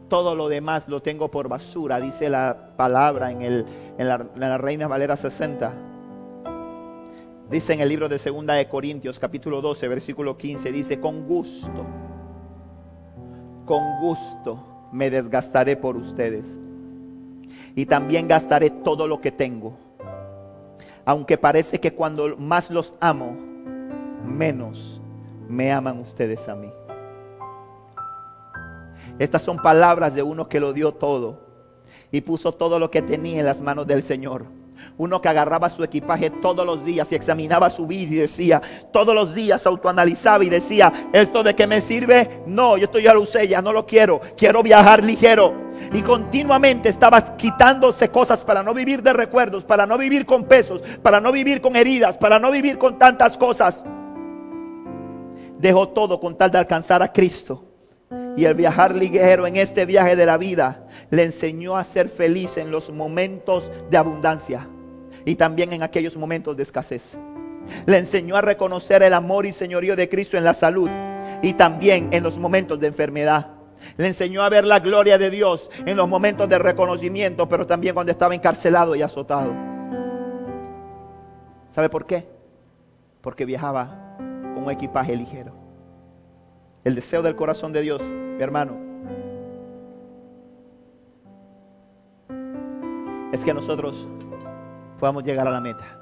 [0.10, 3.66] Todo lo demás lo tengo por basura, dice la palabra en, el,
[3.97, 5.74] en, la, la Reina Valera 60.
[7.49, 11.86] Dice en el libro de Segunda de Corintios, capítulo 12, versículo 15, dice, con gusto,
[13.66, 16.45] con gusto me desgastaré por ustedes.
[17.74, 19.74] Y también gastaré todo lo que tengo.
[21.06, 23.36] Aunque parece que cuando más los amo,
[24.26, 25.02] menos
[25.47, 26.70] me aman ustedes a mí.
[29.22, 31.39] Estas son palabras de uno que lo dio todo
[32.11, 34.47] y puso todo lo que tenía en las manos del Señor
[34.97, 38.61] uno que agarraba su equipaje todos los días y examinaba su vida y decía,
[38.91, 42.43] todos los días autoanalizaba y decía, ¿esto de qué me sirve?
[42.45, 45.53] No, yo esto ya lo usé, ya no lo quiero, quiero viajar ligero.
[45.93, 50.82] Y continuamente estabas quitándose cosas para no vivir de recuerdos, para no vivir con pesos,
[51.01, 53.84] para no vivir con heridas, para no vivir con tantas cosas.
[55.57, 57.70] Dejó todo con tal de alcanzar a Cristo.
[58.36, 62.57] Y el viajar ligero en este viaje de la vida le enseñó a ser feliz
[62.57, 64.68] en los momentos de abundancia
[65.26, 67.18] y también en aquellos momentos de escasez.
[67.86, 70.89] Le enseñó a reconocer el amor y señorío de Cristo en la salud
[71.41, 73.47] y también en los momentos de enfermedad.
[73.97, 77.93] Le enseñó a ver la gloria de Dios en los momentos de reconocimiento, pero también
[77.93, 79.53] cuando estaba encarcelado y azotado.
[81.70, 82.28] ¿Sabe por qué?
[83.22, 85.61] Porque viajaba con un equipaje ligero.
[86.84, 88.75] El deseo del corazón de Dios, mi hermano,
[93.32, 94.07] es que nosotros
[94.99, 95.99] podamos llegar a la meta.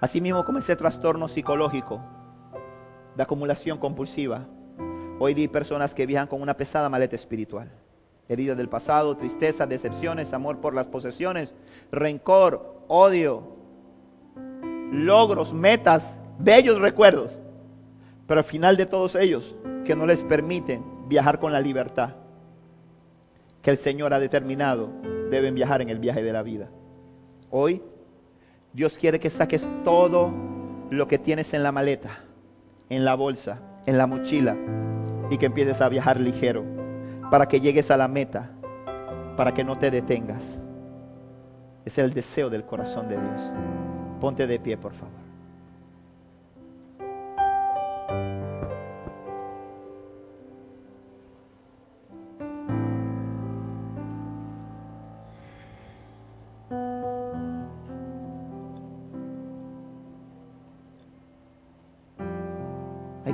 [0.00, 2.02] Asimismo, como ese trastorno psicológico
[3.16, 4.46] de acumulación compulsiva,
[5.18, 7.70] hoy hay personas que viajan con una pesada maleta espiritual.
[8.28, 11.54] Heridas del pasado, tristeza, decepciones, amor por las posesiones,
[11.90, 13.56] rencor, odio,
[14.92, 17.40] logros, metas, bellos recuerdos.
[18.32, 19.54] Pero al final de todos ellos,
[19.84, 22.14] que no les permiten viajar con la libertad
[23.60, 24.88] que el Señor ha determinado,
[25.30, 26.70] deben viajar en el viaje de la vida.
[27.50, 27.82] Hoy,
[28.72, 30.32] Dios quiere que saques todo
[30.88, 32.20] lo que tienes en la maleta,
[32.88, 34.56] en la bolsa, en la mochila,
[35.28, 36.64] y que empieces a viajar ligero,
[37.30, 38.50] para que llegues a la meta,
[39.36, 40.58] para que no te detengas.
[41.84, 43.52] Es el deseo del corazón de Dios.
[44.22, 45.21] Ponte de pie, por favor.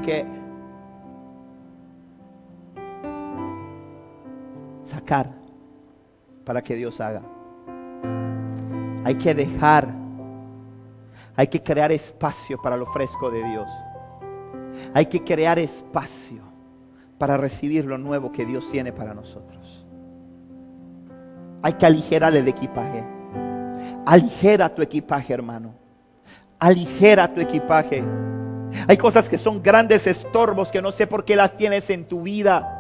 [0.09, 0.25] Que
[4.83, 5.31] sacar
[6.47, 7.21] para que Dios haga.
[9.05, 9.93] Hay que dejar.
[11.37, 13.71] Hay que crear espacio para lo fresco de Dios.
[14.95, 16.41] Hay que crear espacio
[17.19, 19.87] para recibir lo nuevo que Dios tiene para nosotros.
[21.63, 23.05] Hay que aligerar el equipaje.
[24.07, 25.75] Aligera tu equipaje, hermano.
[26.59, 28.03] Aligera tu equipaje.
[28.87, 32.23] Hay cosas que son grandes estorbos que no sé por qué las tienes en tu
[32.23, 32.75] vida.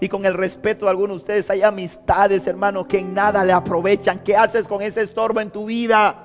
[0.00, 3.52] Y con el respeto de algunos de ustedes hay amistades, hermano, que en nada le
[3.52, 4.20] aprovechan.
[4.20, 6.24] ¿Qué haces con ese estorbo en tu vida?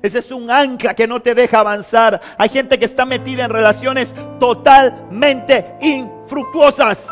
[0.00, 2.20] Ese es un ancla que no te deja avanzar.
[2.36, 7.06] Hay gente que está metida en relaciones totalmente infructuosas.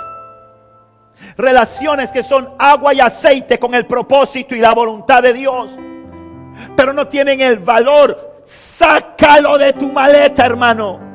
[1.37, 5.79] Relaciones que son agua y aceite con el propósito y la voluntad de Dios.
[6.77, 8.43] Pero no tienen el valor.
[8.45, 11.11] Sácalo de tu maleta, hermano.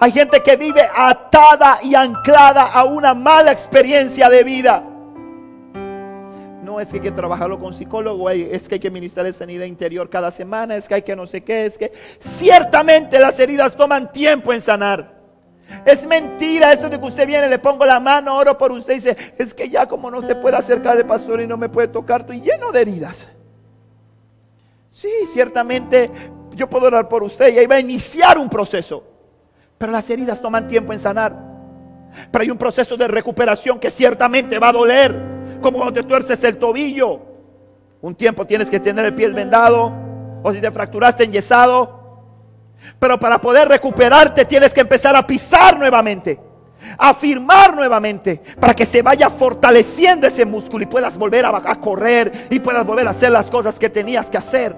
[0.00, 4.82] Hay gente que vive atada y anclada a una mala experiencia de vida.
[6.62, 10.08] No es que hay que trabajarlo con psicólogo, es que hay que ministrar sanidad interior
[10.08, 14.10] cada semana, es que hay que no sé qué, es que ciertamente las heridas toman
[14.10, 15.13] tiempo en sanar.
[15.84, 18.96] Es mentira eso de que usted viene, le pongo la mano, oro por usted y
[18.96, 21.88] dice, es que ya como no se puede acercar de pastor y no me puede
[21.88, 23.28] tocar, estoy lleno de heridas.
[24.90, 26.10] Sí, ciertamente
[26.54, 29.04] yo puedo orar por usted y ahí va a iniciar un proceso.
[29.76, 31.36] Pero las heridas toman tiempo en sanar.
[32.30, 35.14] Pero hay un proceso de recuperación que ciertamente va a doler.
[35.60, 37.20] Como cuando te tuerces el tobillo.
[38.00, 39.92] Un tiempo tienes que tener el pie vendado.
[40.42, 42.03] O si te fracturaste enyesado.
[42.98, 46.40] Pero para poder recuperarte tienes que empezar a pisar nuevamente.
[46.98, 48.40] A firmar nuevamente.
[48.60, 52.48] Para que se vaya fortaleciendo ese músculo y puedas volver a, correr.
[52.50, 54.76] Y puedas volver a hacer las cosas que tenías que hacer.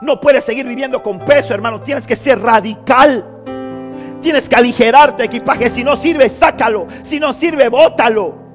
[0.00, 1.80] No puedes seguir viviendo con peso, hermano.
[1.80, 3.26] Tienes que ser radical.
[4.20, 5.70] Tienes que aligerar tu equipaje.
[5.70, 6.86] Si no sirve, sácalo.
[7.02, 8.49] Si no sirve, bótalo.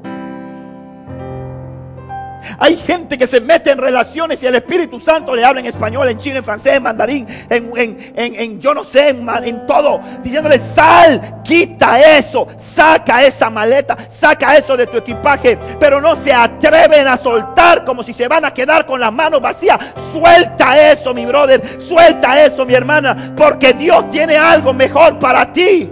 [2.59, 6.07] Hay gente que se mete en relaciones y el Espíritu Santo le habla en español,
[6.09, 9.99] en chino, en francés, en mandarín, en, yo no sé, en, en, todo.
[10.21, 15.57] Diciéndole, sal, quita eso, saca esa maleta, saca eso de tu equipaje.
[15.79, 19.41] Pero no se atreven a soltar como si se van a quedar con las manos
[19.41, 19.79] vacías.
[20.11, 25.91] Suelta eso, mi brother, suelta eso, mi hermana, porque Dios tiene algo mejor para ti.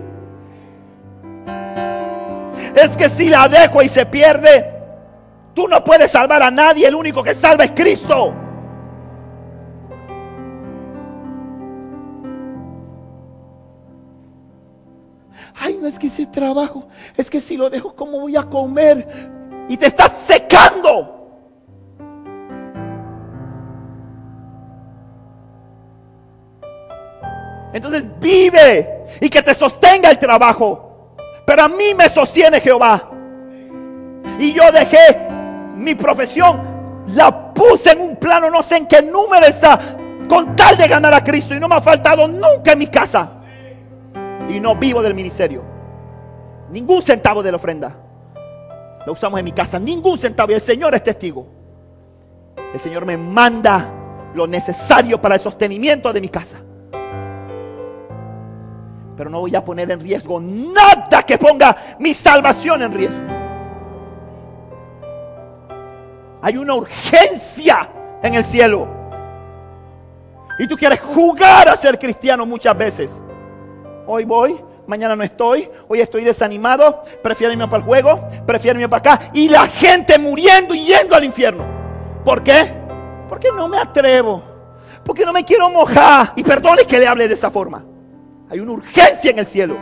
[2.76, 4.82] Es que si la dejo y se pierde,
[5.54, 8.34] Tú no puedes salvar a nadie, el único que salva es Cristo.
[15.56, 19.08] Ay, no es que ese trabajo, es que si lo dejo, ¿cómo voy a comer?
[19.70, 21.20] Y te estás secando.
[27.74, 31.16] Entonces vive y que te sostenga el trabajo.
[31.45, 33.10] Pero a mí me sostiene Jehová.
[34.39, 35.32] Y yo dejé
[35.76, 36.61] mi profesión
[37.07, 39.80] la puse en un plano, no sé en qué número está,
[40.28, 41.55] con tal de ganar a Cristo.
[41.55, 43.32] Y no me ha faltado nunca en mi casa.
[44.49, 45.63] Y no vivo del ministerio.
[46.69, 47.95] Ningún centavo de la ofrenda.
[49.05, 49.80] Lo usamos en mi casa.
[49.80, 50.51] Ningún centavo.
[50.51, 51.47] Y el Señor es testigo.
[52.74, 53.89] El Señor me manda
[54.34, 56.57] lo necesario para el sostenimiento de mi casa.
[59.15, 63.32] Pero no voy a poner en riesgo nada que ponga mi salvación en riesgo.
[66.43, 67.89] Hay una urgencia
[68.21, 68.85] en el cielo.
[70.59, 73.11] Y tú quieres jugar a ser cristiano muchas veces.
[74.05, 78.89] Hoy voy, mañana no estoy, hoy estoy desanimado, prefiero irme para el juego, prefiero irme
[78.89, 79.29] para acá.
[79.31, 81.63] Y la gente muriendo y yendo al infierno.
[82.25, 82.73] ¿Por qué?
[83.29, 84.43] Porque no me atrevo.
[85.05, 86.33] Porque no me quiero mojar.
[86.35, 87.85] Y perdone que le hable de esa forma.
[88.49, 89.77] Hay una urgencia en el cielo.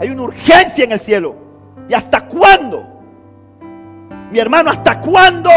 [0.00, 1.36] Hay una urgencia en el cielo.
[1.88, 2.97] ¿Y hasta cuándo?
[4.30, 5.50] Mi hermano, ¿hasta cuándo?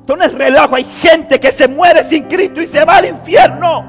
[0.00, 0.74] Esto no es relajo.
[0.74, 3.84] Hay gente que se muere sin Cristo y se va al infierno.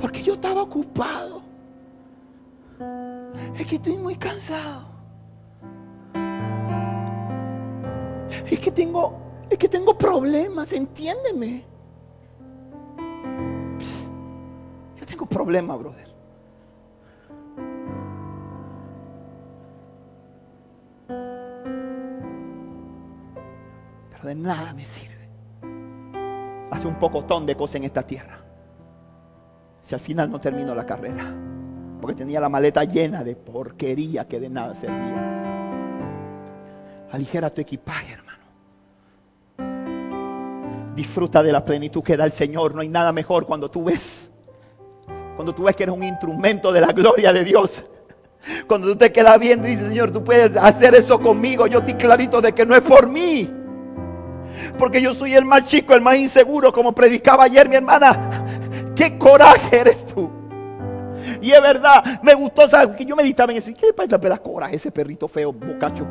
[0.00, 1.42] Porque yo estaba ocupado.
[3.58, 4.86] Es que estoy muy cansado.
[8.48, 9.18] Es que tengo,
[9.50, 11.64] es que tengo problemas, entiéndeme.
[15.10, 16.08] Tengo problemas, brother.
[24.10, 25.28] Pero de nada me sirve.
[26.70, 28.38] Hace un pocotón de cosas en esta tierra.
[29.82, 31.34] Si al final no termino la carrera.
[32.00, 35.26] Porque tenía la maleta llena de porquería que de nada servía.
[37.10, 38.30] Aligera tu equipaje, hermano.
[40.94, 42.74] Disfruta de la plenitud que da el Señor.
[42.74, 44.30] No hay nada mejor cuando tú ves.
[45.40, 47.82] Cuando tú ves que eres un instrumento de la gloria de Dios.
[48.66, 51.66] Cuando tú te quedas viendo y dices, Señor, tú puedes hacer eso conmigo.
[51.66, 53.50] Yo estoy clarito de que no es por mí.
[54.76, 58.44] Porque yo soy el más chico, el más inseguro, como predicaba ayer mi hermana.
[58.94, 60.30] Qué coraje eres tú.
[61.40, 62.94] Y es verdad, me gustó, ¿sabes?
[62.98, 63.70] Que yo meditaba en eso.
[63.70, 66.06] ¿Y qué le pasa coraje ese perrito feo, bocacho?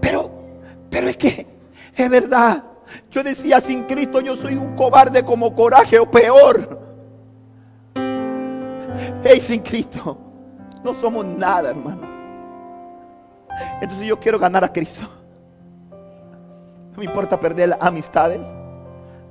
[0.00, 0.30] Pero,
[0.88, 1.46] pero es que,
[1.94, 2.64] es verdad.
[3.10, 6.81] Yo decía, sin Cristo yo soy un cobarde como coraje o peor.
[9.24, 10.18] Hey, sin Cristo,
[10.82, 12.02] no somos nada, hermano.
[13.80, 15.02] Entonces yo quiero ganar a Cristo.
[16.92, 18.46] No me importa perder amistades,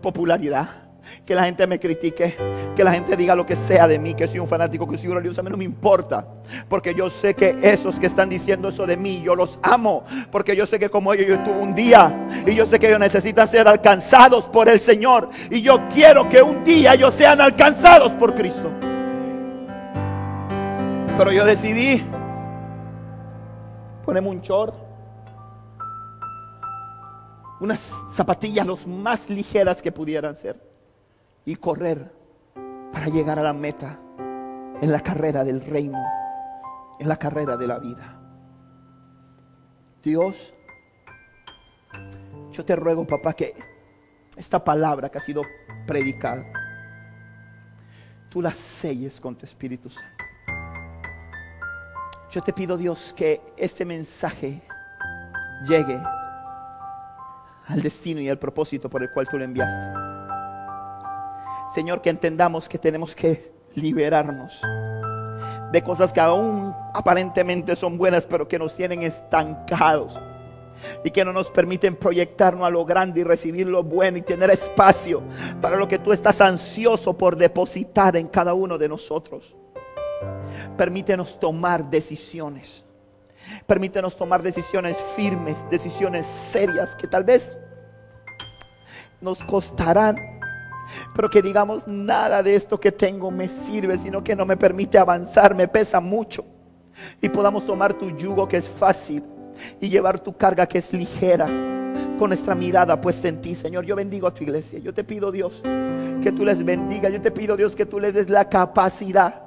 [0.02, 0.82] popularidad
[1.26, 2.36] que la gente me critique,
[2.76, 5.08] que la gente diga lo que sea de mí, que soy un fanático, que soy
[5.10, 6.26] un religioso, a mí no me importa,
[6.68, 10.56] porque yo sé que esos que están diciendo eso de mí, yo los amo, porque
[10.56, 13.48] yo sé que como ellos yo estuve un día y yo sé que ellos necesitan
[13.48, 18.34] ser alcanzados por el Señor y yo quiero que un día ellos sean alcanzados por
[18.36, 18.72] Cristo.
[21.18, 22.04] Pero yo decidí
[24.04, 24.74] ponerme un short,
[27.60, 30.60] unas zapatillas los más ligeras que pudieran ser
[31.46, 32.12] y correr
[32.92, 34.00] para llegar a la meta
[34.82, 36.04] en la carrera del reino,
[37.00, 38.18] en la carrera de la vida.
[40.02, 40.54] Dios,
[42.52, 43.54] yo te ruego, papá, que
[44.36, 45.44] esta palabra que ha sido
[45.86, 46.44] predicada,
[48.30, 50.21] tú la selles con tu Espíritu Santo.
[52.32, 54.62] Yo te pido, Dios, que este mensaje
[55.68, 56.02] llegue
[57.68, 59.86] al destino y al propósito por el cual tú lo enviaste.
[61.76, 64.62] Señor, que entendamos que tenemos que liberarnos
[65.74, 70.18] de cosas que aún aparentemente son buenas, pero que nos tienen estancados
[71.04, 74.50] y que no nos permiten proyectarnos a lo grande y recibir lo bueno y tener
[74.52, 75.22] espacio
[75.62, 79.54] para lo que tú estás ansioso por depositar en cada uno de nosotros.
[80.78, 82.86] Permítenos tomar decisiones.
[83.66, 87.58] Permítenos tomar decisiones firmes, decisiones serias que tal vez
[89.20, 90.18] nos costarán
[91.14, 94.98] pero que digamos, nada de esto que tengo me sirve, sino que no me permite
[94.98, 96.46] avanzar, me pesa mucho.
[97.22, 99.24] Y podamos tomar tu yugo que es fácil
[99.80, 101.46] y llevar tu carga que es ligera
[102.18, 103.86] con nuestra mirada puesta en ti, Señor.
[103.86, 104.80] Yo bendigo a tu iglesia.
[104.80, 105.62] Yo te pido, Dios,
[106.22, 107.10] que tú les bendiga.
[107.10, 109.41] Yo te pido, Dios, que tú les des la capacidad,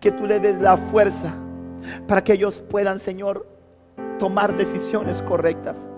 [0.00, 1.34] que tú les des la fuerza
[2.06, 3.46] para que ellos puedan, Señor,
[4.18, 5.88] tomar decisiones correctas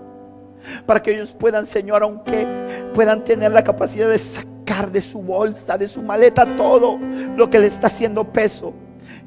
[0.85, 2.47] para que ellos puedan, Señor, aunque
[2.93, 6.99] puedan tener la capacidad de sacar de su bolsa, de su maleta todo
[7.35, 8.73] lo que les está haciendo peso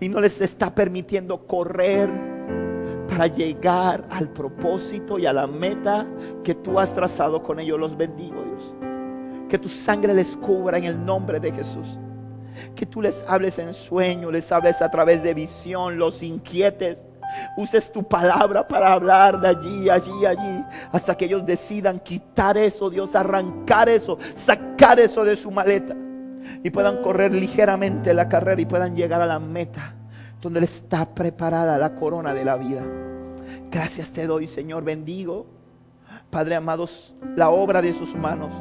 [0.00, 2.10] y no les está permitiendo correr
[3.08, 6.06] para llegar al propósito y a la meta
[6.42, 7.78] que tú has trazado con ellos.
[7.78, 8.74] Los bendigo, Dios.
[9.48, 11.98] Que tu sangre les cubra en el nombre de Jesús.
[12.74, 17.04] Que tú les hables en sueño, les hables a través de visión, los inquietes
[17.56, 22.90] uses tu palabra para hablar de allí, allí, allí, hasta que ellos decidan quitar eso,
[22.90, 25.96] Dios, arrancar eso, sacar eso de su maleta
[26.62, 29.94] y puedan correr ligeramente la carrera y puedan llegar a la meta
[30.40, 32.82] donde les está preparada la corona de la vida.
[33.70, 34.84] Gracias te doy, Señor.
[34.84, 35.46] Bendigo,
[36.30, 38.52] Padre amados, la obra de sus manos.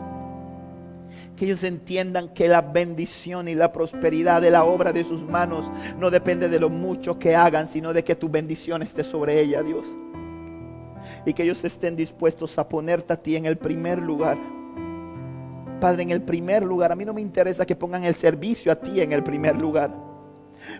[1.43, 5.69] Que ellos entiendan que la bendición y la prosperidad de la obra de sus manos
[5.99, 9.61] no depende de lo mucho que hagan, sino de que tu bendición esté sobre ella,
[9.61, 9.85] Dios.
[11.25, 14.37] Y que ellos estén dispuestos a ponerte a ti en el primer lugar.
[15.81, 16.93] Padre, en el primer lugar.
[16.93, 19.93] A mí no me interesa que pongan el servicio a ti en el primer lugar.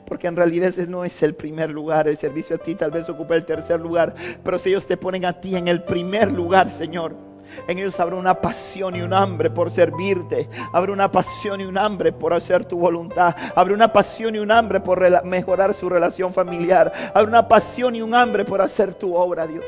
[0.05, 2.07] Porque en realidad ese no es el primer lugar.
[2.07, 4.15] El servicio a ti tal vez ocupa el tercer lugar.
[4.41, 7.32] Pero si ellos te ponen a ti en el primer lugar, Señor
[7.67, 10.49] en ellos habrá una pasión y un hambre por servirte.
[10.71, 13.35] Habrá una pasión y un hambre por hacer tu voluntad.
[13.55, 16.91] Habrá una pasión y un hambre por mejorar su relación familiar.
[17.13, 19.65] Habrá una pasión y un hambre por hacer tu obra, Dios.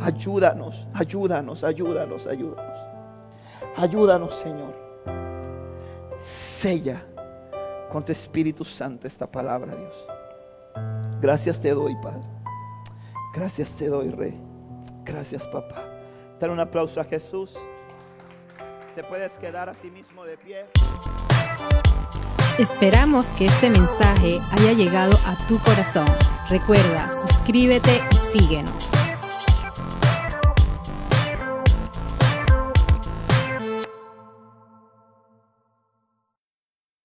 [0.00, 2.76] Ayúdanos, ayúdanos, ayúdanos, ayúdanos.
[3.76, 4.74] Ayúdanos, Señor.
[6.18, 7.02] Sella
[7.90, 10.06] con tu Espíritu Santo esta palabra, Dios.
[11.20, 12.22] Gracias te doy, Padre.
[13.34, 14.38] Gracias te doy, Rey.
[15.04, 15.85] Gracias, papá.
[16.40, 17.52] Dar un aplauso a Jesús.
[18.94, 20.66] Te puedes quedar a sí mismo de pie.
[22.58, 26.06] Esperamos que este mensaje haya llegado a tu corazón.
[26.48, 28.90] Recuerda, suscríbete y síguenos.